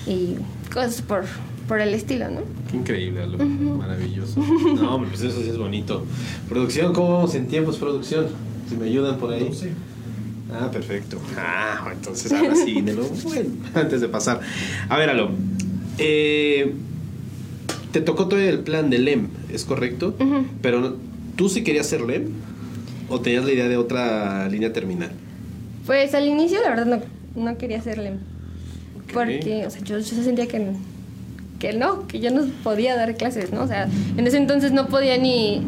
[0.05, 0.35] y
[0.71, 1.25] cosas por,
[1.69, 2.41] por el estilo, ¿no?
[2.69, 3.37] Qué increíble, Aldo.
[3.45, 4.41] Maravilloso.
[4.75, 6.03] No, hombre, pues eso sí es bonito.
[6.49, 8.25] Producción, ¿cómo vamos en tiempos, producción?
[8.67, 9.49] Si me ayudan por ahí.
[9.53, 9.67] Sí.
[10.51, 11.21] Ah, perfecto.
[11.37, 13.09] Ah, entonces ahora sí, de nuevo.
[13.23, 14.41] Bueno, antes de pasar.
[14.89, 15.29] A ver, Alo.
[15.99, 16.73] eh,
[17.91, 20.15] te tocó todo el plan de LEM, ¿es correcto?
[20.61, 20.97] Pero
[21.35, 22.29] ¿tú sí querías ser LEM?
[23.09, 25.11] ¿O tenías la idea de otra línea terminal?
[25.85, 26.85] Pues al inicio la verdad
[27.35, 28.11] no, no quería hacerle.
[28.11, 29.13] Ok.
[29.13, 30.73] Porque, o sea, yo, yo sentía que,
[31.59, 33.63] que no, que yo no podía dar clases, ¿no?
[33.63, 33.87] O sea,
[34.17, 35.61] en ese entonces no podía ni,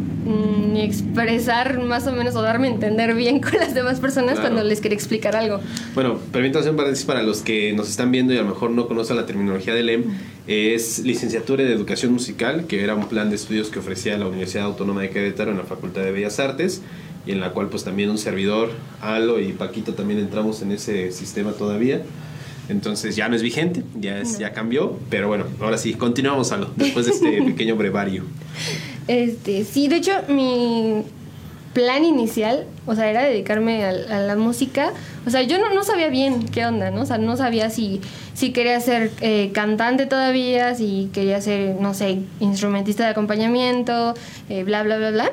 [0.72, 4.50] ni expresar más o menos o darme a entender bien con las demás personas Claro.
[4.50, 5.60] cuando les quería explicar algo.
[5.94, 8.72] Bueno, permítanme hacer un paréntesis para los que nos están viendo y a lo mejor
[8.72, 10.04] no conocen la terminología del EM.
[10.48, 14.64] Es licenciatura de Educación Musical, que era un plan de estudios que ofrecía la Universidad
[14.66, 16.82] Autónoma de Querétaro en la Facultad de Bellas Artes
[17.26, 18.72] y en la cual pues también un servidor,
[19.02, 22.02] Alo y Paquito también entramos en ese sistema todavía.
[22.70, 26.70] Entonces ya no es vigente, ya, es, ya cambió, pero bueno, ahora sí, continuamos, Alo,
[26.76, 28.24] después de este pequeño brevario.
[29.08, 31.04] Este, sí, de hecho, mi
[31.74, 34.92] plan inicial, o sea, era dedicarme a, a la música.
[35.26, 37.02] O sea, yo no, no sabía bien qué onda, ¿no?
[37.02, 38.02] O sea, no sabía si,
[38.34, 44.16] si quería ser eh, cantante todavía, si quería ser, no sé, instrumentista de acompañamiento,
[44.50, 45.32] eh, bla, bla, bla, bla.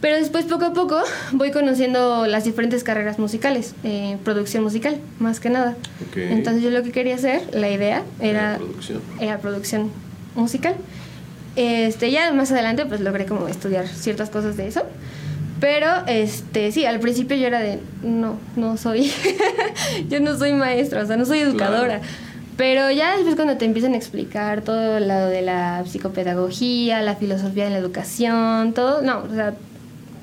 [0.00, 1.00] Pero después, poco a poco,
[1.32, 5.76] voy conociendo las diferentes carreras musicales, eh, producción musical, más que nada.
[6.08, 6.16] Ok.
[6.16, 9.02] Entonces, yo lo que quería hacer, la idea era producción.
[9.20, 9.90] era producción
[10.34, 10.76] musical.
[11.56, 14.82] Este, ya más adelante pues logré como estudiar ciertas cosas de eso.
[15.60, 19.12] Pero este, sí, al principio yo era de no, no soy
[20.08, 21.98] yo no soy maestra, o sea, no soy educadora.
[21.98, 22.28] Claro.
[22.56, 27.64] Pero ya después cuando te empiezan a explicar todo lo de la psicopedagogía, la filosofía
[27.64, 29.54] de la educación, todo, no, o sea,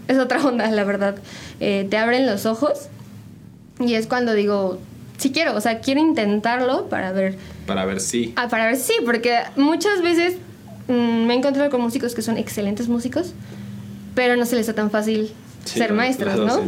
[0.10, 1.16] es otra onda, la verdad.
[1.62, 2.90] Eh, te abren los ojos
[3.80, 4.80] y es cuando digo,
[5.18, 8.34] sí quiero, o sea, quiero intentarlo para ver Para ver si...
[8.36, 10.36] Ah, para ver, sí, porque muchas veces
[10.90, 13.34] mm, me he encontrado con músicos que son excelentes músicos,
[14.16, 15.32] pero no se les da tan fácil
[15.66, 16.62] Sí, ser maestros, ¿no?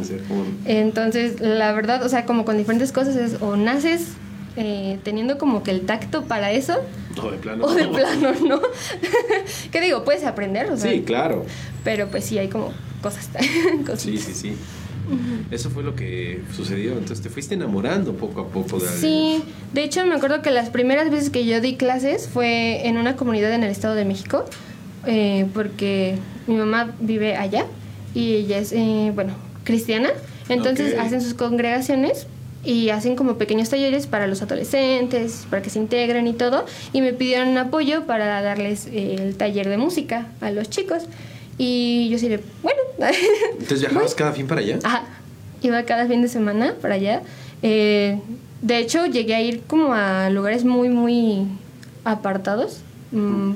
[0.66, 4.08] Entonces, la verdad, o sea, como con diferentes cosas es o naces
[4.56, 6.74] eh, teniendo como que el tacto para eso,
[7.16, 7.66] No, de plano.
[7.66, 7.91] o de no.
[7.91, 8.60] plano, ¿no?
[9.72, 10.04] ¿Qué digo?
[10.04, 11.45] Puedes aprender, o sea, Sí, claro.
[11.84, 12.74] pero pues sí hay como
[13.04, 13.30] cosas.
[13.86, 14.02] cositas.
[14.02, 14.54] Sí, sí, sí.
[15.52, 16.93] Eso fue lo que sucedió.
[16.93, 19.43] Entonces te fuiste enamorando poco a poco de Sí,
[19.74, 23.16] de hecho me acuerdo que las primeras veces que yo di clases fue en una
[23.16, 24.43] comunidad en el Estado de México,
[25.08, 27.66] eh, porque mi mamá vive allá
[28.14, 29.34] y ella es, eh, bueno,
[29.64, 30.10] cristiana,
[30.49, 30.99] entonces Ok.
[30.99, 32.28] hacen sus congregaciones
[32.64, 37.01] y hacen como pequeños talleres para los adolescentes, para que se integren y todo, y
[37.01, 41.03] me pidieron apoyo para darles eh, el taller de música a los chicos.
[41.58, 42.28] Y yo sí
[42.62, 42.80] bueno,
[43.53, 44.80] Entonces viajabas cada fin para allá.
[44.84, 45.03] Ajá,
[45.62, 47.22] iba cada fin de semana para allá.
[47.62, 48.20] Eh,
[48.62, 51.47] de hecho, llegué a ir como a lugares muy, muy
[52.03, 52.82] apartados,
[53.12, 53.53] mm,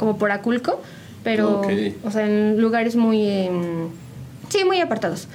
[0.00, 0.80] como por Aculco,
[1.22, 1.68] pero, Ok.
[2.04, 3.88] o sea, en lugares muy, em,
[4.48, 5.28] sí, muy apartados.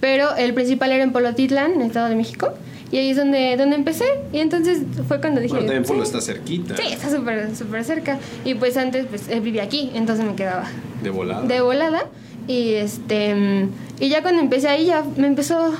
[0.00, 2.50] Pero el principal era en Polotitlán, en el Estado de México,
[2.92, 4.04] y ahí es donde, donde empecé.
[4.32, 5.54] Y entonces fue cuando dije...
[5.54, 6.76] Bueno, también Polo sí, está cerquita.
[6.76, 8.18] Sí, está súper, súper cerca.
[8.44, 10.64] Y pues antes, pues, él vivía aquí, entonces me quedaba
[11.02, 11.42] De volada.
[11.42, 12.04] de volada
[12.48, 13.68] y este
[14.00, 15.72] y ya cuando empecé ahí ya me empezó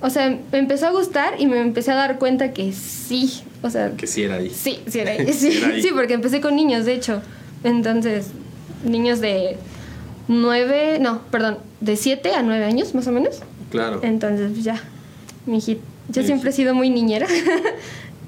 [0.00, 3.70] o sea me empezó a gustar y me empecé a dar cuenta que sí o
[3.70, 4.50] sea Que sí era ahí.
[4.50, 5.32] sí sí era ahí.
[5.32, 5.82] Sí sí, era ahí.
[5.82, 7.22] sí, porque empecé con niños de hecho
[7.64, 8.28] entonces
[8.84, 9.56] niños de
[10.28, 13.40] nueve no perdón de siete a nueve años más o menos
[13.70, 14.00] Claro.
[14.02, 14.82] entonces pues, ya
[15.46, 17.26] mi hijita yo Mi siempre he sido muy niñera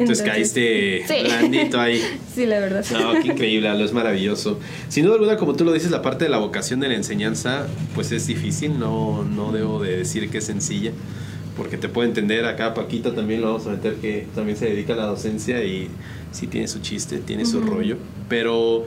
[0.01, 1.15] Entonces caíste Sí.
[1.25, 2.01] blandito ahí.
[2.35, 4.61] sí la verdad No, qué increíble, Aldo, es maravilloso.
[4.89, 7.67] Sin duda alguna, como tú lo dices, la parte de la vocación de la enseñanza,
[7.97, 10.93] pues es difícil, no, no debo de decir que es sencilla,
[11.57, 14.93] porque te puedo entender, acá Paquita también lo vamos a meter que también se dedica
[14.93, 15.89] a la docencia y
[16.31, 17.67] sí tiene su chiste, tiene su Ujú.
[17.71, 17.97] rollo,
[18.29, 18.87] pero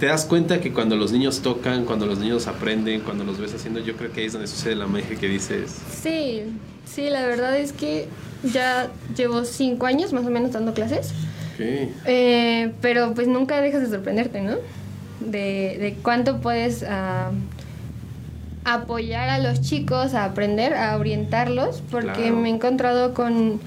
[0.00, 3.54] te das cuenta que cuando los niños tocan, cuando los niños aprenden, cuando los ves
[3.54, 5.76] haciendo, yo creo que ahí es donde sucede la magia que dices.
[6.02, 6.42] Sí,
[6.86, 8.08] Sí, la verdad es que
[8.42, 11.10] ya llevo cinco años más o menos dando clases.
[11.54, 11.60] Ok.
[12.06, 14.56] Eh, pero pues nunca dejas de sorprenderte, ¿no?
[15.20, 17.30] De, de cuánto puedes ah,
[18.64, 22.36] apoyar a los chicos a aprender, a orientarlos, porque Claro.
[22.36, 23.60] me he encontrado con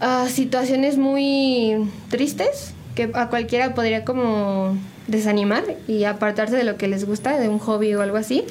[0.00, 4.76] ah, situaciones muy tristes que a cualquiera podría como
[5.08, 8.44] desanimar y apartarse de lo que les gusta, de un hobby o algo así.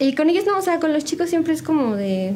[0.00, 2.34] Y con ellos no, o sea, con los chicos siempre es como de,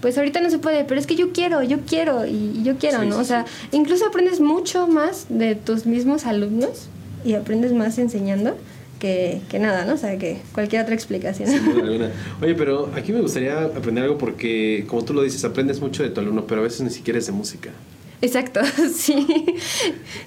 [0.00, 3.00] pues ahorita no se puede, pero es que yo quiero, yo quiero y yo quiero,
[3.00, 3.16] Sí, ¿no?
[3.16, 6.88] sí, o sea, incluso aprendes mucho más de tus mismos alumnos
[7.24, 8.56] y aprendes más enseñando
[9.00, 9.94] que, que nada, ¿no?
[9.94, 11.48] O sea, que cualquier otra explicación.
[11.80, 12.10] Alguna.
[12.42, 16.10] Oye, pero aquí me gustaría aprender algo porque, como tú lo dices, aprendes mucho de
[16.10, 17.70] tu alumno, pero a veces ni siquiera es de música.
[18.22, 18.60] Exacto,
[18.94, 19.26] sí.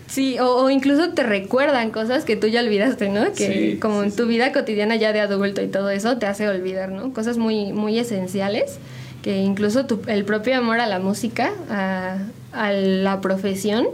[0.07, 3.33] Sí, o, o incluso te recuerdan cosas que tú ya olvidaste, ¿no?
[3.33, 4.29] Que Sí, como sí, en tu sí.
[4.29, 7.13] vida cotidiana ya de adulto y todo eso te hace olvidar, ¿no?
[7.13, 8.77] Cosas muy, muy esenciales
[9.21, 12.17] que incluso tu- el propio amor a la música, a,
[12.51, 13.87] a la profesión,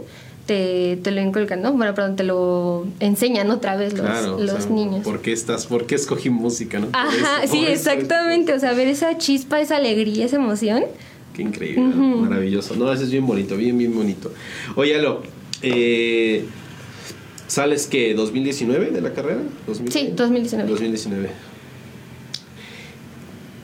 [0.46, 1.72] te, te lo inculcan, ¿no?
[1.72, 4.36] Bueno, perdón, te lo enseñan otra vez los, claro.
[4.36, 5.04] o los sea, niños.
[5.04, 5.66] ¿Por qué estás?
[5.66, 6.88] ¿Por qué escogí música, no?
[6.92, 8.52] Ajá, eso, sí, por eso, exactamente.
[8.54, 10.84] O sea, ver esa chispa, esa alegría, esa emoción.
[11.34, 12.74] Qué increíble, maravilloso.
[12.76, 14.32] No, eso es bien bonito, bien, bien bonito.
[14.74, 15.22] Oye, Alo,
[15.62, 16.44] eh,
[17.46, 19.40] ¿sales que 2019 de la carrera?
[19.68, 19.90] ¿2020?
[19.90, 20.70] Sí, 2019.
[20.70, 21.30] 2019.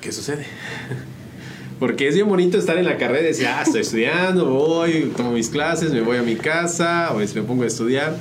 [0.01, 0.47] ¿Qué sucede?
[1.79, 5.33] Porque es bien bonito estar en la carrera y decir, ah, estoy estudiando, voy, tomo
[5.33, 8.17] mis clases, me voy a mi casa, o me pongo a estudiar.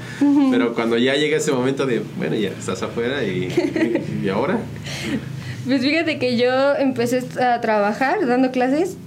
[0.51, 3.47] Pero cuando ya llega ese momento de, bueno, ya estás afuera y,
[4.25, 4.59] y ahora.
[5.65, 8.97] Pues fíjate que yo empecé a trabajar dando clases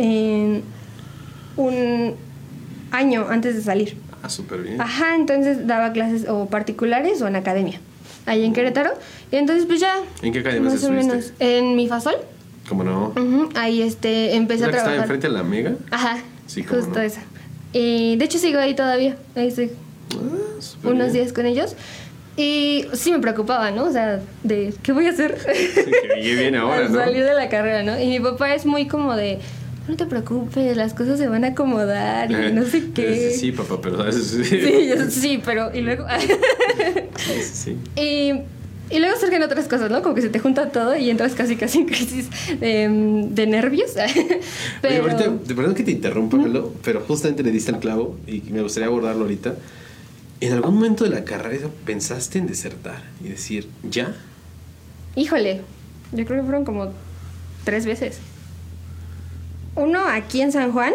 [0.00, 0.62] en
[1.56, 2.14] un
[2.90, 3.96] año antes de salir.
[4.22, 4.80] Ah, súper bien.
[4.80, 7.80] Ajá, entonces daba clases o particulares o en academia,
[8.26, 8.90] ahí en Querétaro.
[9.32, 9.94] Y entonces pues ya...
[10.22, 11.06] ¿En qué academia Más o estuviste?
[11.12, 11.32] menos.
[11.38, 12.14] En mi fasol.
[12.68, 13.12] ¿Cómo no?
[13.54, 15.00] Ahí este, empecé ¿Es la a que trabajar.
[15.02, 15.72] enfrente de la Mega?
[15.90, 17.04] Ajá, Sí, cómo justo no.
[17.04, 17.22] esa.
[17.72, 19.16] Y de hecho sigo ahí todavía.
[19.36, 19.70] Ahí estoy
[20.12, 21.12] Ah, unos bien.
[21.12, 21.76] días con ellos.
[22.36, 23.84] Y sí me preocupaba, ¿no?
[23.84, 25.36] O sea, de ¿qué voy a hacer?
[25.36, 26.98] que llegue bien ahora, ¿no?
[26.98, 28.00] salir de la carrera, ¿no?
[28.00, 29.38] Y mi papá es muy como de,
[29.90, 33.30] no te preocupes, las cosas se van a acomodar y no sé qué.
[33.38, 34.44] Sí, papá, pero sí.
[34.44, 36.06] Sí, yo- sí, pero y luego
[37.52, 38.32] Sí, y,
[38.94, 40.02] y luego surgen otras cosas, ¿no?
[40.02, 42.28] Como que se te junta todo y entras casi casi en crisis
[42.58, 43.90] de, de nervios.
[43.96, 44.40] Oye,
[44.82, 48.40] pero ahorita, de verdad que te interrumpa, Carlos, pero justamente le diste el clavo y
[48.50, 49.54] me gustaría abordarlo ahorita.
[50.40, 54.14] ¿En algún momento de la carrera pensaste en desertar y decir, ya?
[55.16, 55.60] híjole,
[56.12, 56.92] yo creo que fueron como
[57.64, 58.18] tres veces.
[59.80, 60.94] Uno aquí en San Juan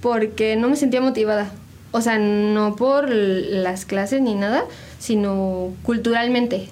[0.00, 1.50] porque no me sentía motivada.
[1.92, 4.64] O sea, no por las clases ni nada,
[4.98, 6.68] sino culturalmente.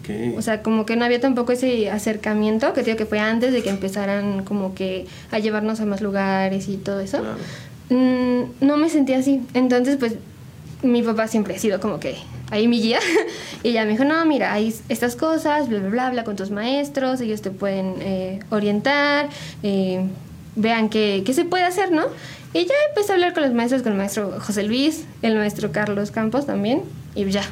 [0.00, 0.38] Ok.
[0.38, 3.62] O sea, como que no había tampoco ese acercamiento, que digo que fue antes de
[3.62, 7.18] que empezaran como que a llevarnos a más lugares y todo eso.
[7.18, 7.36] Claro.
[7.90, 9.42] Mm, no me sentía así.
[9.54, 10.16] Entonces, pues,
[10.82, 12.16] mi papá siempre ha sido como que
[12.50, 12.98] ahí mi guía.
[13.62, 16.50] y ella me dijo, no, mira, hay estas cosas, bla, bla, bla, habla con tus
[16.50, 19.28] maestros, ellos te pueden eh, orientar,
[19.62, 20.06] eh,
[20.56, 22.04] vean qué, qué se puede hacer, ¿no?
[22.54, 25.72] Y ya empecé a hablar con los maestros, con el maestro José Luis, el maestro
[25.72, 26.82] Carlos Campos también,
[27.14, 27.44] y ya.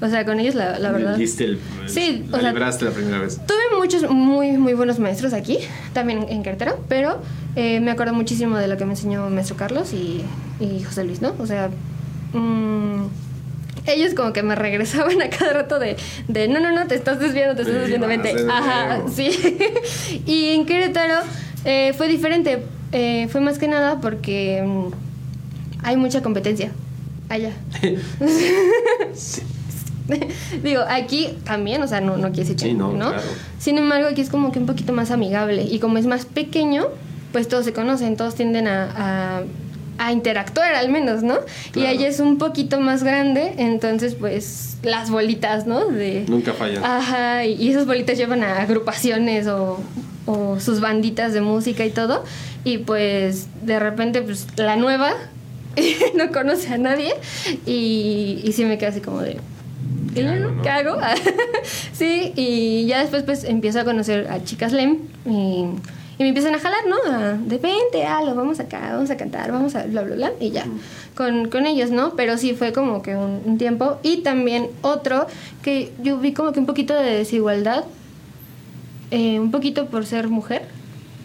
[0.00, 1.16] O sea, con ellos la, la verdad...
[1.16, 3.40] Diste el, Sí, la o sea, libraste la primera vez.
[3.46, 5.58] Tuve muchos muy, muy buenos maestros aquí,
[5.94, 7.22] también en Querétaro, pero
[7.56, 10.22] eh, me acuerdo muchísimo de lo que me enseñó maestro Carlos y,
[10.60, 11.34] y José Luis, ¿no?
[11.38, 11.70] O sea,
[12.34, 13.06] mm,
[13.86, 15.96] ellos como que me regresaban a cada rato de,
[16.28, 18.34] de no, no, no, te estás desviando, te estás desviando, vente.
[18.50, 19.30] Ajá, sí.
[20.26, 21.22] y en Querétaro
[21.64, 22.62] eh, fue diferente,
[22.92, 24.86] eh, fue más que nada porque mm,
[25.84, 26.72] hay mucha competencia
[27.28, 27.52] allá.
[27.80, 29.42] Sí.
[30.62, 33.10] Digo, aquí también, o sea, no, no quiere decir que Sí, no, no.
[33.10, 33.22] claro.
[33.58, 35.62] Sin embargo, aquí es como que un poquito más amigable.
[35.62, 36.88] Y como es más pequeño,
[37.32, 39.42] pues todos se conocen, todos tienden a, a,
[39.96, 41.38] a interactuar al menos, ¿no?
[41.74, 45.86] Y allá es un poquito más grande, entonces pues las bolitas, ¿no?
[45.86, 46.84] De, Nunca fallan.
[46.84, 49.78] Ajá, y y esas bolitas llevan a agrupaciones o,
[50.26, 52.24] o sus banditas de música y todo.
[52.64, 55.12] Y pues de repente, pues la nueva
[56.14, 57.14] no conoce a nadie
[57.66, 59.38] y, y sí me queda así como de...
[60.14, 60.62] ¿Qué ¿y luego hago, no?
[60.62, 60.96] ¿Qué hago?
[61.92, 65.64] sí, y ya después pues empiezo a conocer a chicas LEM y,
[66.18, 66.96] y me empiezan a jalar, ¿no?
[67.12, 70.50] A, de vente, lo vamos acá, vamos a cantar, vamos a bla, bla, bla, y
[70.50, 70.66] ya,
[71.16, 72.14] con, con ellos, ¿no?
[72.14, 73.98] Pero sí fue como que un, un tiempo.
[74.04, 75.26] Y también otro
[75.62, 77.84] que yo vi como que un poquito de desigualdad,
[79.10, 80.62] eh, un poquito por ser mujer.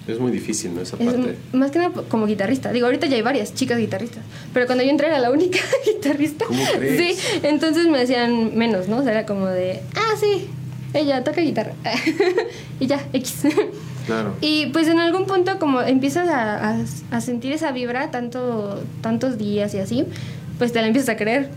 [0.07, 0.82] Es muy difícil, ¿no?
[0.82, 1.36] Esa Es parte.
[1.53, 2.71] más que nada como guitarrista.
[2.71, 4.23] Digo, ahorita ya hay varias chicas guitarristas.
[4.53, 6.45] Pero cuando yo entré era la única guitarrista.
[6.45, 7.17] ¿Cómo crees?
[7.19, 8.97] Sí, entonces me decían menos, ¿no?
[8.97, 10.47] O sea, era como de, ah, sí,
[10.95, 11.73] ella toca guitarra.
[12.80, 13.36] y ya, X.
[14.07, 14.36] Claro.
[14.41, 16.77] Y pues en algún punto como empiezas a, a-
[17.11, 20.05] a sentir esa vibra tanto, tantos días y así,
[20.57, 21.51] pues te la empiezas a creer.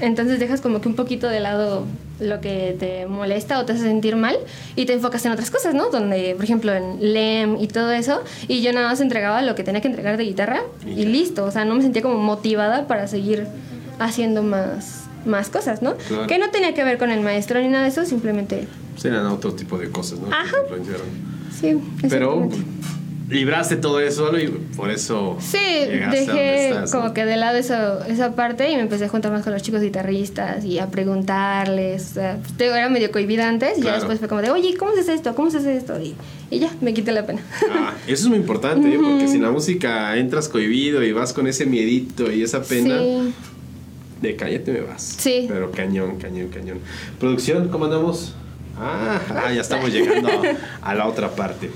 [0.00, 1.84] Entonces dejas como que un poquito de lado
[2.20, 4.36] lo que te molesta o te hace sentir mal
[4.74, 5.90] y te enfocas en otras cosas, ¿no?
[5.90, 9.64] Donde, por ejemplo, en LEM y todo eso, y yo nada más entregaba lo que
[9.64, 13.06] tenía que entregar de guitarra Y listo, o sea, no me sentía como motivada para
[13.06, 13.46] seguir
[13.98, 15.96] haciendo más, más cosas, ¿no?
[15.96, 16.26] Claro.
[16.26, 18.66] Que no tenía que ver con el maestro ni nada de eso, simplemente,
[18.96, 20.28] Serán otro tipo de cosas, ¿no?
[20.28, 20.56] Ajá.
[20.62, 21.06] influenciaron.
[21.60, 21.78] sí.
[22.08, 22.48] Pero.
[23.28, 24.46] Libraste todo eso solo y
[24.76, 27.14] por eso Sí, dejé estás, como ¿no?
[27.14, 29.82] que de lado eso, esa parte y me empecé a juntar más con los chicos
[29.82, 32.10] guitarristas y a preguntarles.
[32.10, 34.76] O sea, pues, digo, era medio cohibida antes y ya después fue como de, oye,
[34.76, 35.34] ¿cómo se hace esto?
[35.34, 36.00] ¿Cómo se hace esto?
[36.00, 36.14] Y,
[36.50, 37.40] y ya, me quité la pena.
[37.70, 38.98] Ah, eso es muy importante, ¿eh?
[39.02, 42.98] porque si en la música entras cohibido y vas con ese miedito y esa pena,
[42.98, 43.32] Sí.
[44.22, 45.02] de cállate me vas.
[45.18, 45.46] Sí.
[45.48, 46.78] Pero cañón, cañón, cañón.
[47.18, 48.34] Producción, ¿cómo andamos?
[48.78, 50.28] Ah, ah, ya estamos llegando
[50.82, 51.70] a la otra parte.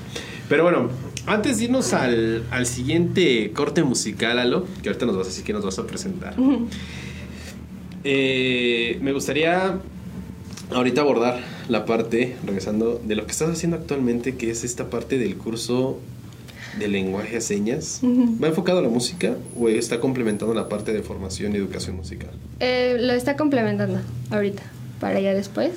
[0.49, 0.91] Pero bueno,
[1.27, 5.45] antes de irnos al, al siguiente corte musical, Alo, que ahorita nos vas a decir
[5.45, 6.35] que nos vas a presentar.
[8.05, 9.79] eh, me gustaría
[10.73, 15.19] ahorita abordar la parte, regresando, de lo que estás haciendo actualmente, que es esta parte
[15.19, 15.99] del curso
[16.79, 18.01] de lenguaje a señas.
[18.03, 22.31] ¿Va enfocado a la música o está complementando la parte de formación y educación musical?
[22.61, 23.99] Eh, lo está complementando
[24.31, 24.63] ahorita,
[25.01, 25.73] para ya después.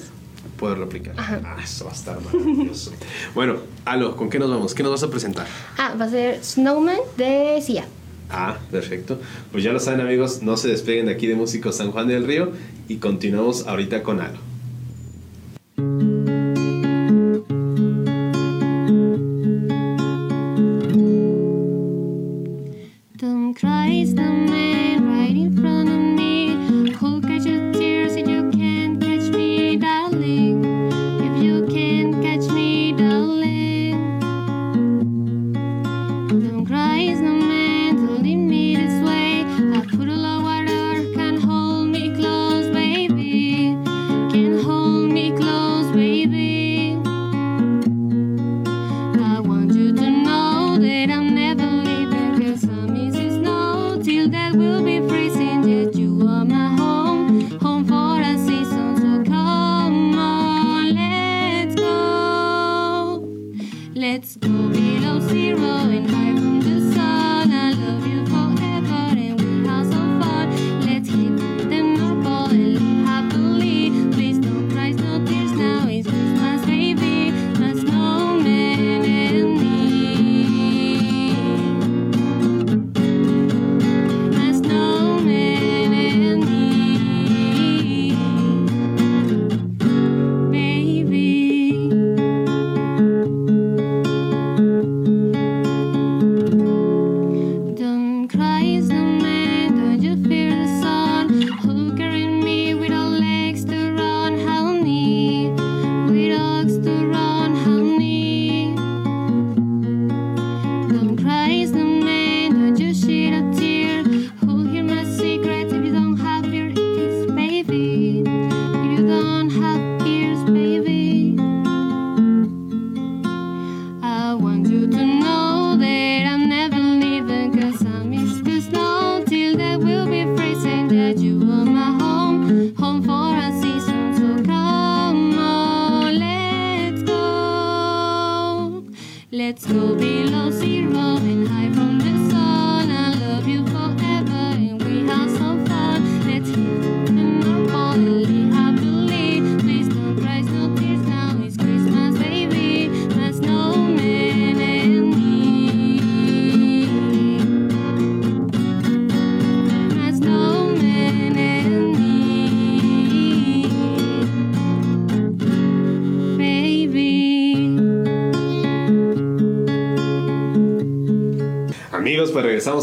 [0.57, 1.13] Poderlo aplicar.
[1.17, 1.41] Ajá.
[1.43, 2.91] Ah, eso va a estar maravilloso.
[3.35, 4.73] bueno, Alo, ¿con qué nos vamos?
[4.73, 5.47] ¿Qué nos vas a presentar?
[5.77, 7.85] Ah, va a ser Snowman de Sia.
[8.29, 9.19] Ah, perfecto.
[9.51, 12.25] Pues ya lo saben amigos, no se despeguen de aquí de Músicos San Juan del
[12.25, 12.51] Río
[12.87, 14.39] y continuamos ahorita con Alo.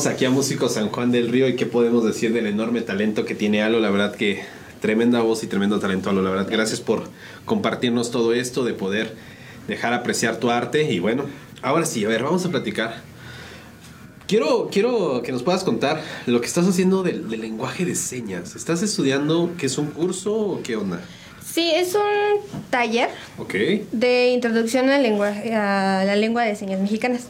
[0.06, 3.34] Aquí a Músicos San Juan del Río y qué podemos decir del enorme talento que
[3.34, 4.42] tiene Alo, la verdad que
[4.80, 7.04] tremenda voz y tremendo talento Alo, la verdad gracias por
[7.44, 9.14] compartirnos todo esto, de poder
[9.68, 11.24] dejar apreciar tu arte y bueno,
[11.62, 13.02] ahora sí, a ver, vamos a platicar.
[14.26, 18.54] Quiero, quiero que nos puedas contar lo que estás haciendo del, del lenguaje de señas.
[18.54, 21.00] ¿Estás estudiando qué es un curso o qué onda?
[21.44, 23.54] Sí, es un taller Ok.
[23.90, 27.26] de introducción a la lengua, a la lengua de señas mexicanas.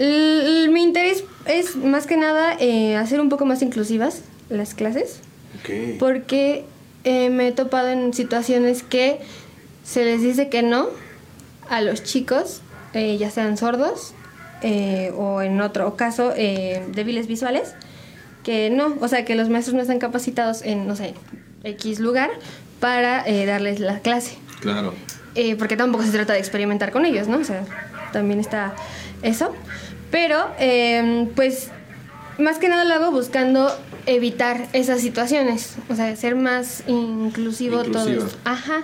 [0.00, 5.20] L- mi interés es más que nada eh, hacer un poco más inclusivas las clases,
[5.98, 6.64] porque
[7.04, 9.20] eh, me he topado en situaciones que
[9.84, 10.88] se les dice que no
[11.68, 12.62] a los chicos
[12.94, 14.14] eh, ya sean sordos
[14.62, 17.74] eh, o en otro caso débiles visuales,
[18.42, 21.14] que no, o sea, que los maestros no están capacitados en, no sé,
[21.62, 22.30] X lugar
[22.80, 24.38] para eh, darles la clase.
[24.60, 24.94] Claro.
[25.34, 27.36] Eh, porque tampoco se trata de experimentar con ellos, ¿no?
[27.38, 27.64] O sea,
[28.12, 28.74] también está
[29.22, 29.54] eso.
[30.10, 31.68] Pero, eh, pues,
[32.38, 33.70] más que nada lo hago buscando
[34.06, 38.18] evitar esas situaciones, o sea, ser más inclusivo Inclusiva.
[38.20, 38.36] todos.
[38.44, 38.82] Ajá.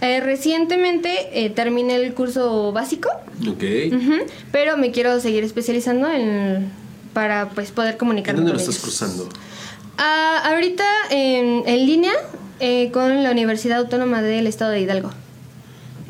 [0.00, 3.08] Eh, recientemente eh, terminé el curso básico,
[3.48, 3.62] Ok.
[4.50, 6.70] pero me quiero seguir especializando en
[7.12, 9.28] para pues poder ¿En comunicarme dónde lo estás cursando?
[9.98, 12.12] Ah, ahorita en, en línea
[12.58, 15.10] eh, con la Universidad Autónoma del Estado de Hidalgo.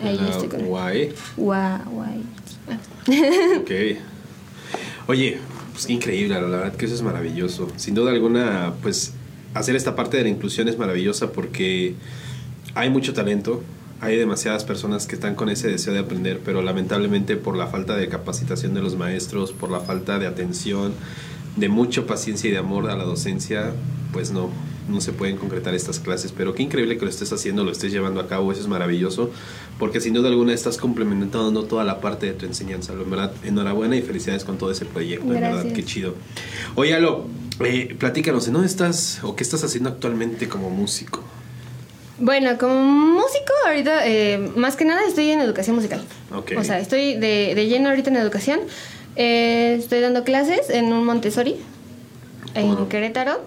[0.03, 1.13] Ahí Ah, estoy con guay.
[1.37, 2.23] Guau, guay.
[3.59, 3.99] Ok.
[5.09, 5.39] Oye,
[5.73, 7.69] pues qué increíble, la verdad que eso es maravilloso.
[7.77, 9.15] Sin duda alguna, pues
[9.55, 11.95] hacer esta parte de la inclusión es maravillosa porque
[12.75, 13.63] hay mucho talento,
[14.01, 17.97] hay demasiadas personas que están con ese deseo de aprender, pero lamentablemente por la falta
[17.97, 20.93] de capacitación de los maestros, por la falta de atención,
[21.57, 23.73] de mucha paciencia y de amor a la docencia,
[24.13, 24.51] pues no,
[24.93, 26.33] no se pueden concretar estas clases.
[26.33, 29.31] Pero qué increíble que lo estés haciendo, lo estés llevando a cabo, eso es maravilloso,
[29.79, 32.93] porque sin duda alguna estás complementando toda la parte de tu enseñanza.
[32.93, 36.15] En verdad, enhorabuena y felicidades con todo ese proyecto, en verdad, qué chido.
[36.75, 37.27] Oye, Alo,
[37.65, 41.23] eh, platícanos, ¿en dónde estás o qué estás haciendo actualmente como músico?
[42.19, 46.03] Bueno, como músico, ahorita eh, más que nada estoy en educación musical.
[46.33, 46.53] Ok.
[46.57, 48.61] O sea, estoy de, de lleno ahorita en educación.
[49.17, 51.57] Eh, estoy dando clases en un Montessori,
[52.55, 52.87] en.
[52.87, 53.41] Querétaro,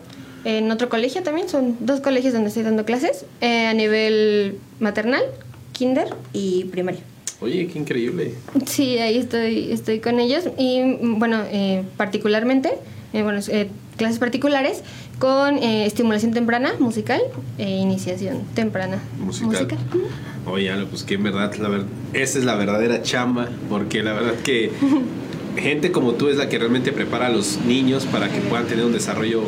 [0.46, 1.50] en otro colegio también.
[1.50, 5.24] Son dos colegios donde estoy dando clases, eh, a nivel maternal,
[5.74, 7.02] kinder y primaria.
[7.42, 8.34] Oye, qué increíble.
[8.66, 12.72] Sí, ahí estoy, estoy con ellos y bueno, eh, particularmente,
[13.12, 13.68] eh, bueno, eh,
[13.98, 14.84] clases particulares
[15.20, 17.22] con eh, estimulación temprana musical
[17.58, 19.68] e iniciación temprana Musical.
[20.46, 24.14] Oye, Alo, pues que en verdad, la ver- esa es la verdadera chamba, porque la
[24.14, 24.72] verdad que
[25.58, 28.86] gente como tú es la que realmente prepara a los niños para que puedan tener
[28.86, 29.44] un desarrollo,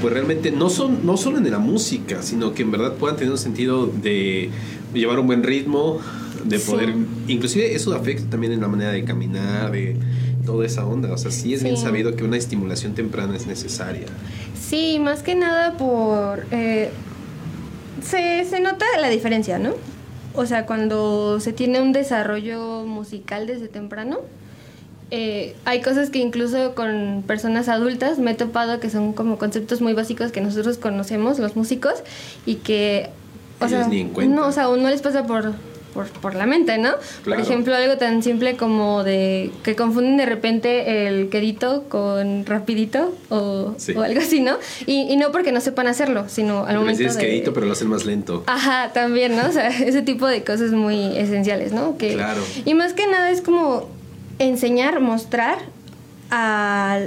[0.00, 3.30] pues realmente no, son, no solo en la música, sino que en verdad puedan tener
[3.32, 4.50] un sentido de
[4.94, 6.00] llevar un buen ritmo,
[6.44, 6.70] de Sí.
[6.70, 6.94] poder,
[7.28, 9.96] inclusive eso afecta también en la manera de caminar, de
[10.44, 14.06] toda esa onda, o sea, sí es bien sabido que una estimulación temprana es necesaria.
[14.60, 16.46] Sí, más que nada por...
[16.52, 16.90] eh,
[18.02, 19.74] se, se nota la diferencia, ¿no?
[20.34, 24.18] O sea, cuando se tiene un desarrollo musical desde temprano,
[25.10, 29.80] eh, hay cosas que incluso con personas adultas me he topado que son como conceptos
[29.80, 31.94] muy básicos que nosotros conocemos, los músicos,
[32.44, 33.10] y que...
[33.60, 35.52] O Ellos sea, ni no, o sea, aún no les pasa por,
[35.94, 36.90] por, por la mente, ¿no?
[37.24, 37.40] Claro.
[37.42, 43.14] Por ejemplo, algo tan simple como de que confunden de repente el quedito con rapidito
[43.30, 43.92] o, Sí.
[43.94, 44.58] o algo así, ¿no?
[44.86, 47.24] Y, y no porque no sepan hacerlo, sino al momento dices de...
[47.24, 48.42] quedito, pero lo hacen más lento.
[48.46, 49.46] Ajá, también, ¿no?
[49.48, 51.96] O sea, ese tipo de cosas muy esenciales, ¿no?
[51.96, 52.42] Que, Claro.
[52.66, 53.88] Y más que nada es como
[54.38, 55.58] enseñar, mostrar
[56.30, 56.98] a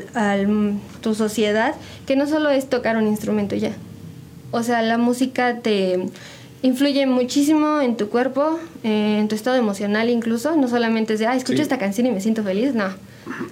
[1.02, 1.76] tu sociedad
[2.06, 3.72] que no solo es tocar un instrumento ya.
[4.52, 6.06] O sea, la música te
[6.62, 10.56] influye muchísimo en tu cuerpo, en tu estado emocional incluso.
[10.56, 11.62] No solamente es de, ah, escucho Sí.
[11.64, 12.88] esta canción y me siento feliz, no.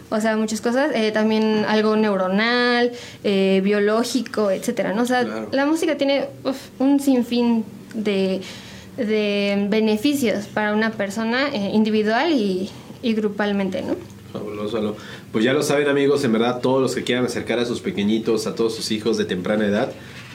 [0.10, 0.92] O sea, muchas cosas.
[0.96, 2.92] eh, también algo neuronal,
[3.24, 5.04] eh, biológico, etcétera, ¿no?
[5.04, 5.50] O sea, Claro.
[5.52, 7.64] la música tiene uf, un sinfín
[7.94, 8.42] de,
[8.98, 12.70] de beneficios para una persona eh, individual y,
[13.02, 13.95] y grupalmente, ¿no?
[14.32, 14.95] Fabuloso, Alo.
[15.32, 18.48] Pues ya lo saben amigos, en verdad todos los que quieran acercar a sus pequeñitos,
[18.48, 19.91] a todos sus hijos de temprana edad,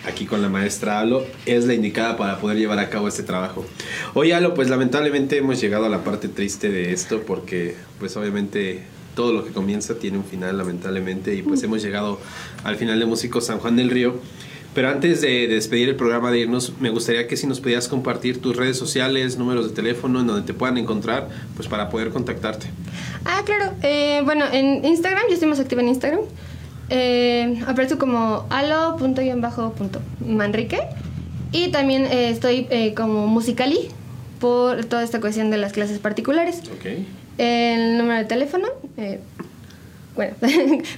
[0.07, 3.65] aquí con la maestra Alo, es la indicada para poder llevar a cabo este trabajo.
[4.15, 8.83] Oye Alo, pues lamentablemente hemos llegado a la parte triste de esto porque pues obviamente
[9.15, 12.19] todo lo que comienza tiene un final lamentablemente y pues hemos llegado
[12.65, 14.15] al final de Músicos San Juan del Río.
[14.75, 17.89] Pero antes de, de despedir el programa de irnos, me gustaría que si nos pudieras
[17.89, 22.09] compartir tus redes sociales, números de teléfono en donde te puedan encontrar, pues para poder
[22.11, 22.69] contactarte.
[23.25, 23.73] Ah, claro.
[23.83, 26.21] eh, bueno, en Instagram, yo estoy más activa en Instagram.
[26.89, 30.79] Eh, aparezco como alo.manrique.
[31.53, 33.89] Y también eh, estoy eh, como musicali
[34.41, 36.63] por toda esta cuestión de las clases particulares.
[36.75, 36.87] Ok.
[37.39, 38.67] El número de teléfono,
[38.97, 39.21] eh,
[40.15, 40.37] bueno,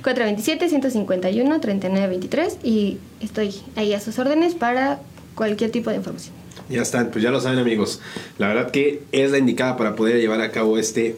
[0.03, 5.01] 427-151-3923 y estoy ahí a sus órdenes para
[5.35, 6.35] cualquier tipo de información.
[6.69, 8.01] Ya están, pues ya lo saben amigos.
[8.39, 11.17] La verdad que es la indicada para poder llevar a cabo este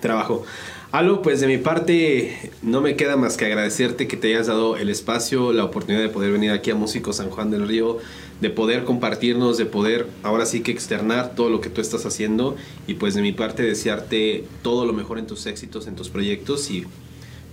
[0.00, 0.44] trabajo.
[0.92, 4.76] Alo, pues de mi parte no me queda más que agradecerte que te hayas dado
[4.76, 7.98] el espacio, la oportunidad de poder venir aquí a Músico San Juan del Río,
[8.40, 12.56] de poder compartirnos, de poder ahora sí que externar todo lo que tú estás haciendo
[12.86, 16.70] y pues de mi parte desearte todo lo mejor en tus éxitos, en tus proyectos
[16.70, 16.86] y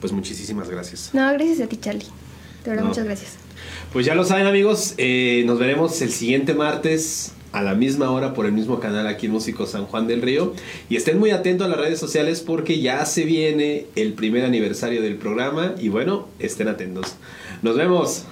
[0.03, 1.11] pues muchísimas gracias.
[1.13, 2.03] No, gracias a ti, Charlie.
[2.65, 2.89] De verdad, No.
[2.89, 3.31] muchas gracias.
[3.93, 8.33] Pues ya lo saben amigos, eh, nos veremos el siguiente martes a la misma hora
[8.33, 10.53] por el mismo canal aquí en Músico San Juan del Río.
[10.89, 15.01] Y estén muy atentos a las redes sociales porque ya se viene el primer aniversario
[15.01, 17.15] del programa y bueno, estén atentos.
[17.61, 18.25] Nos vemos.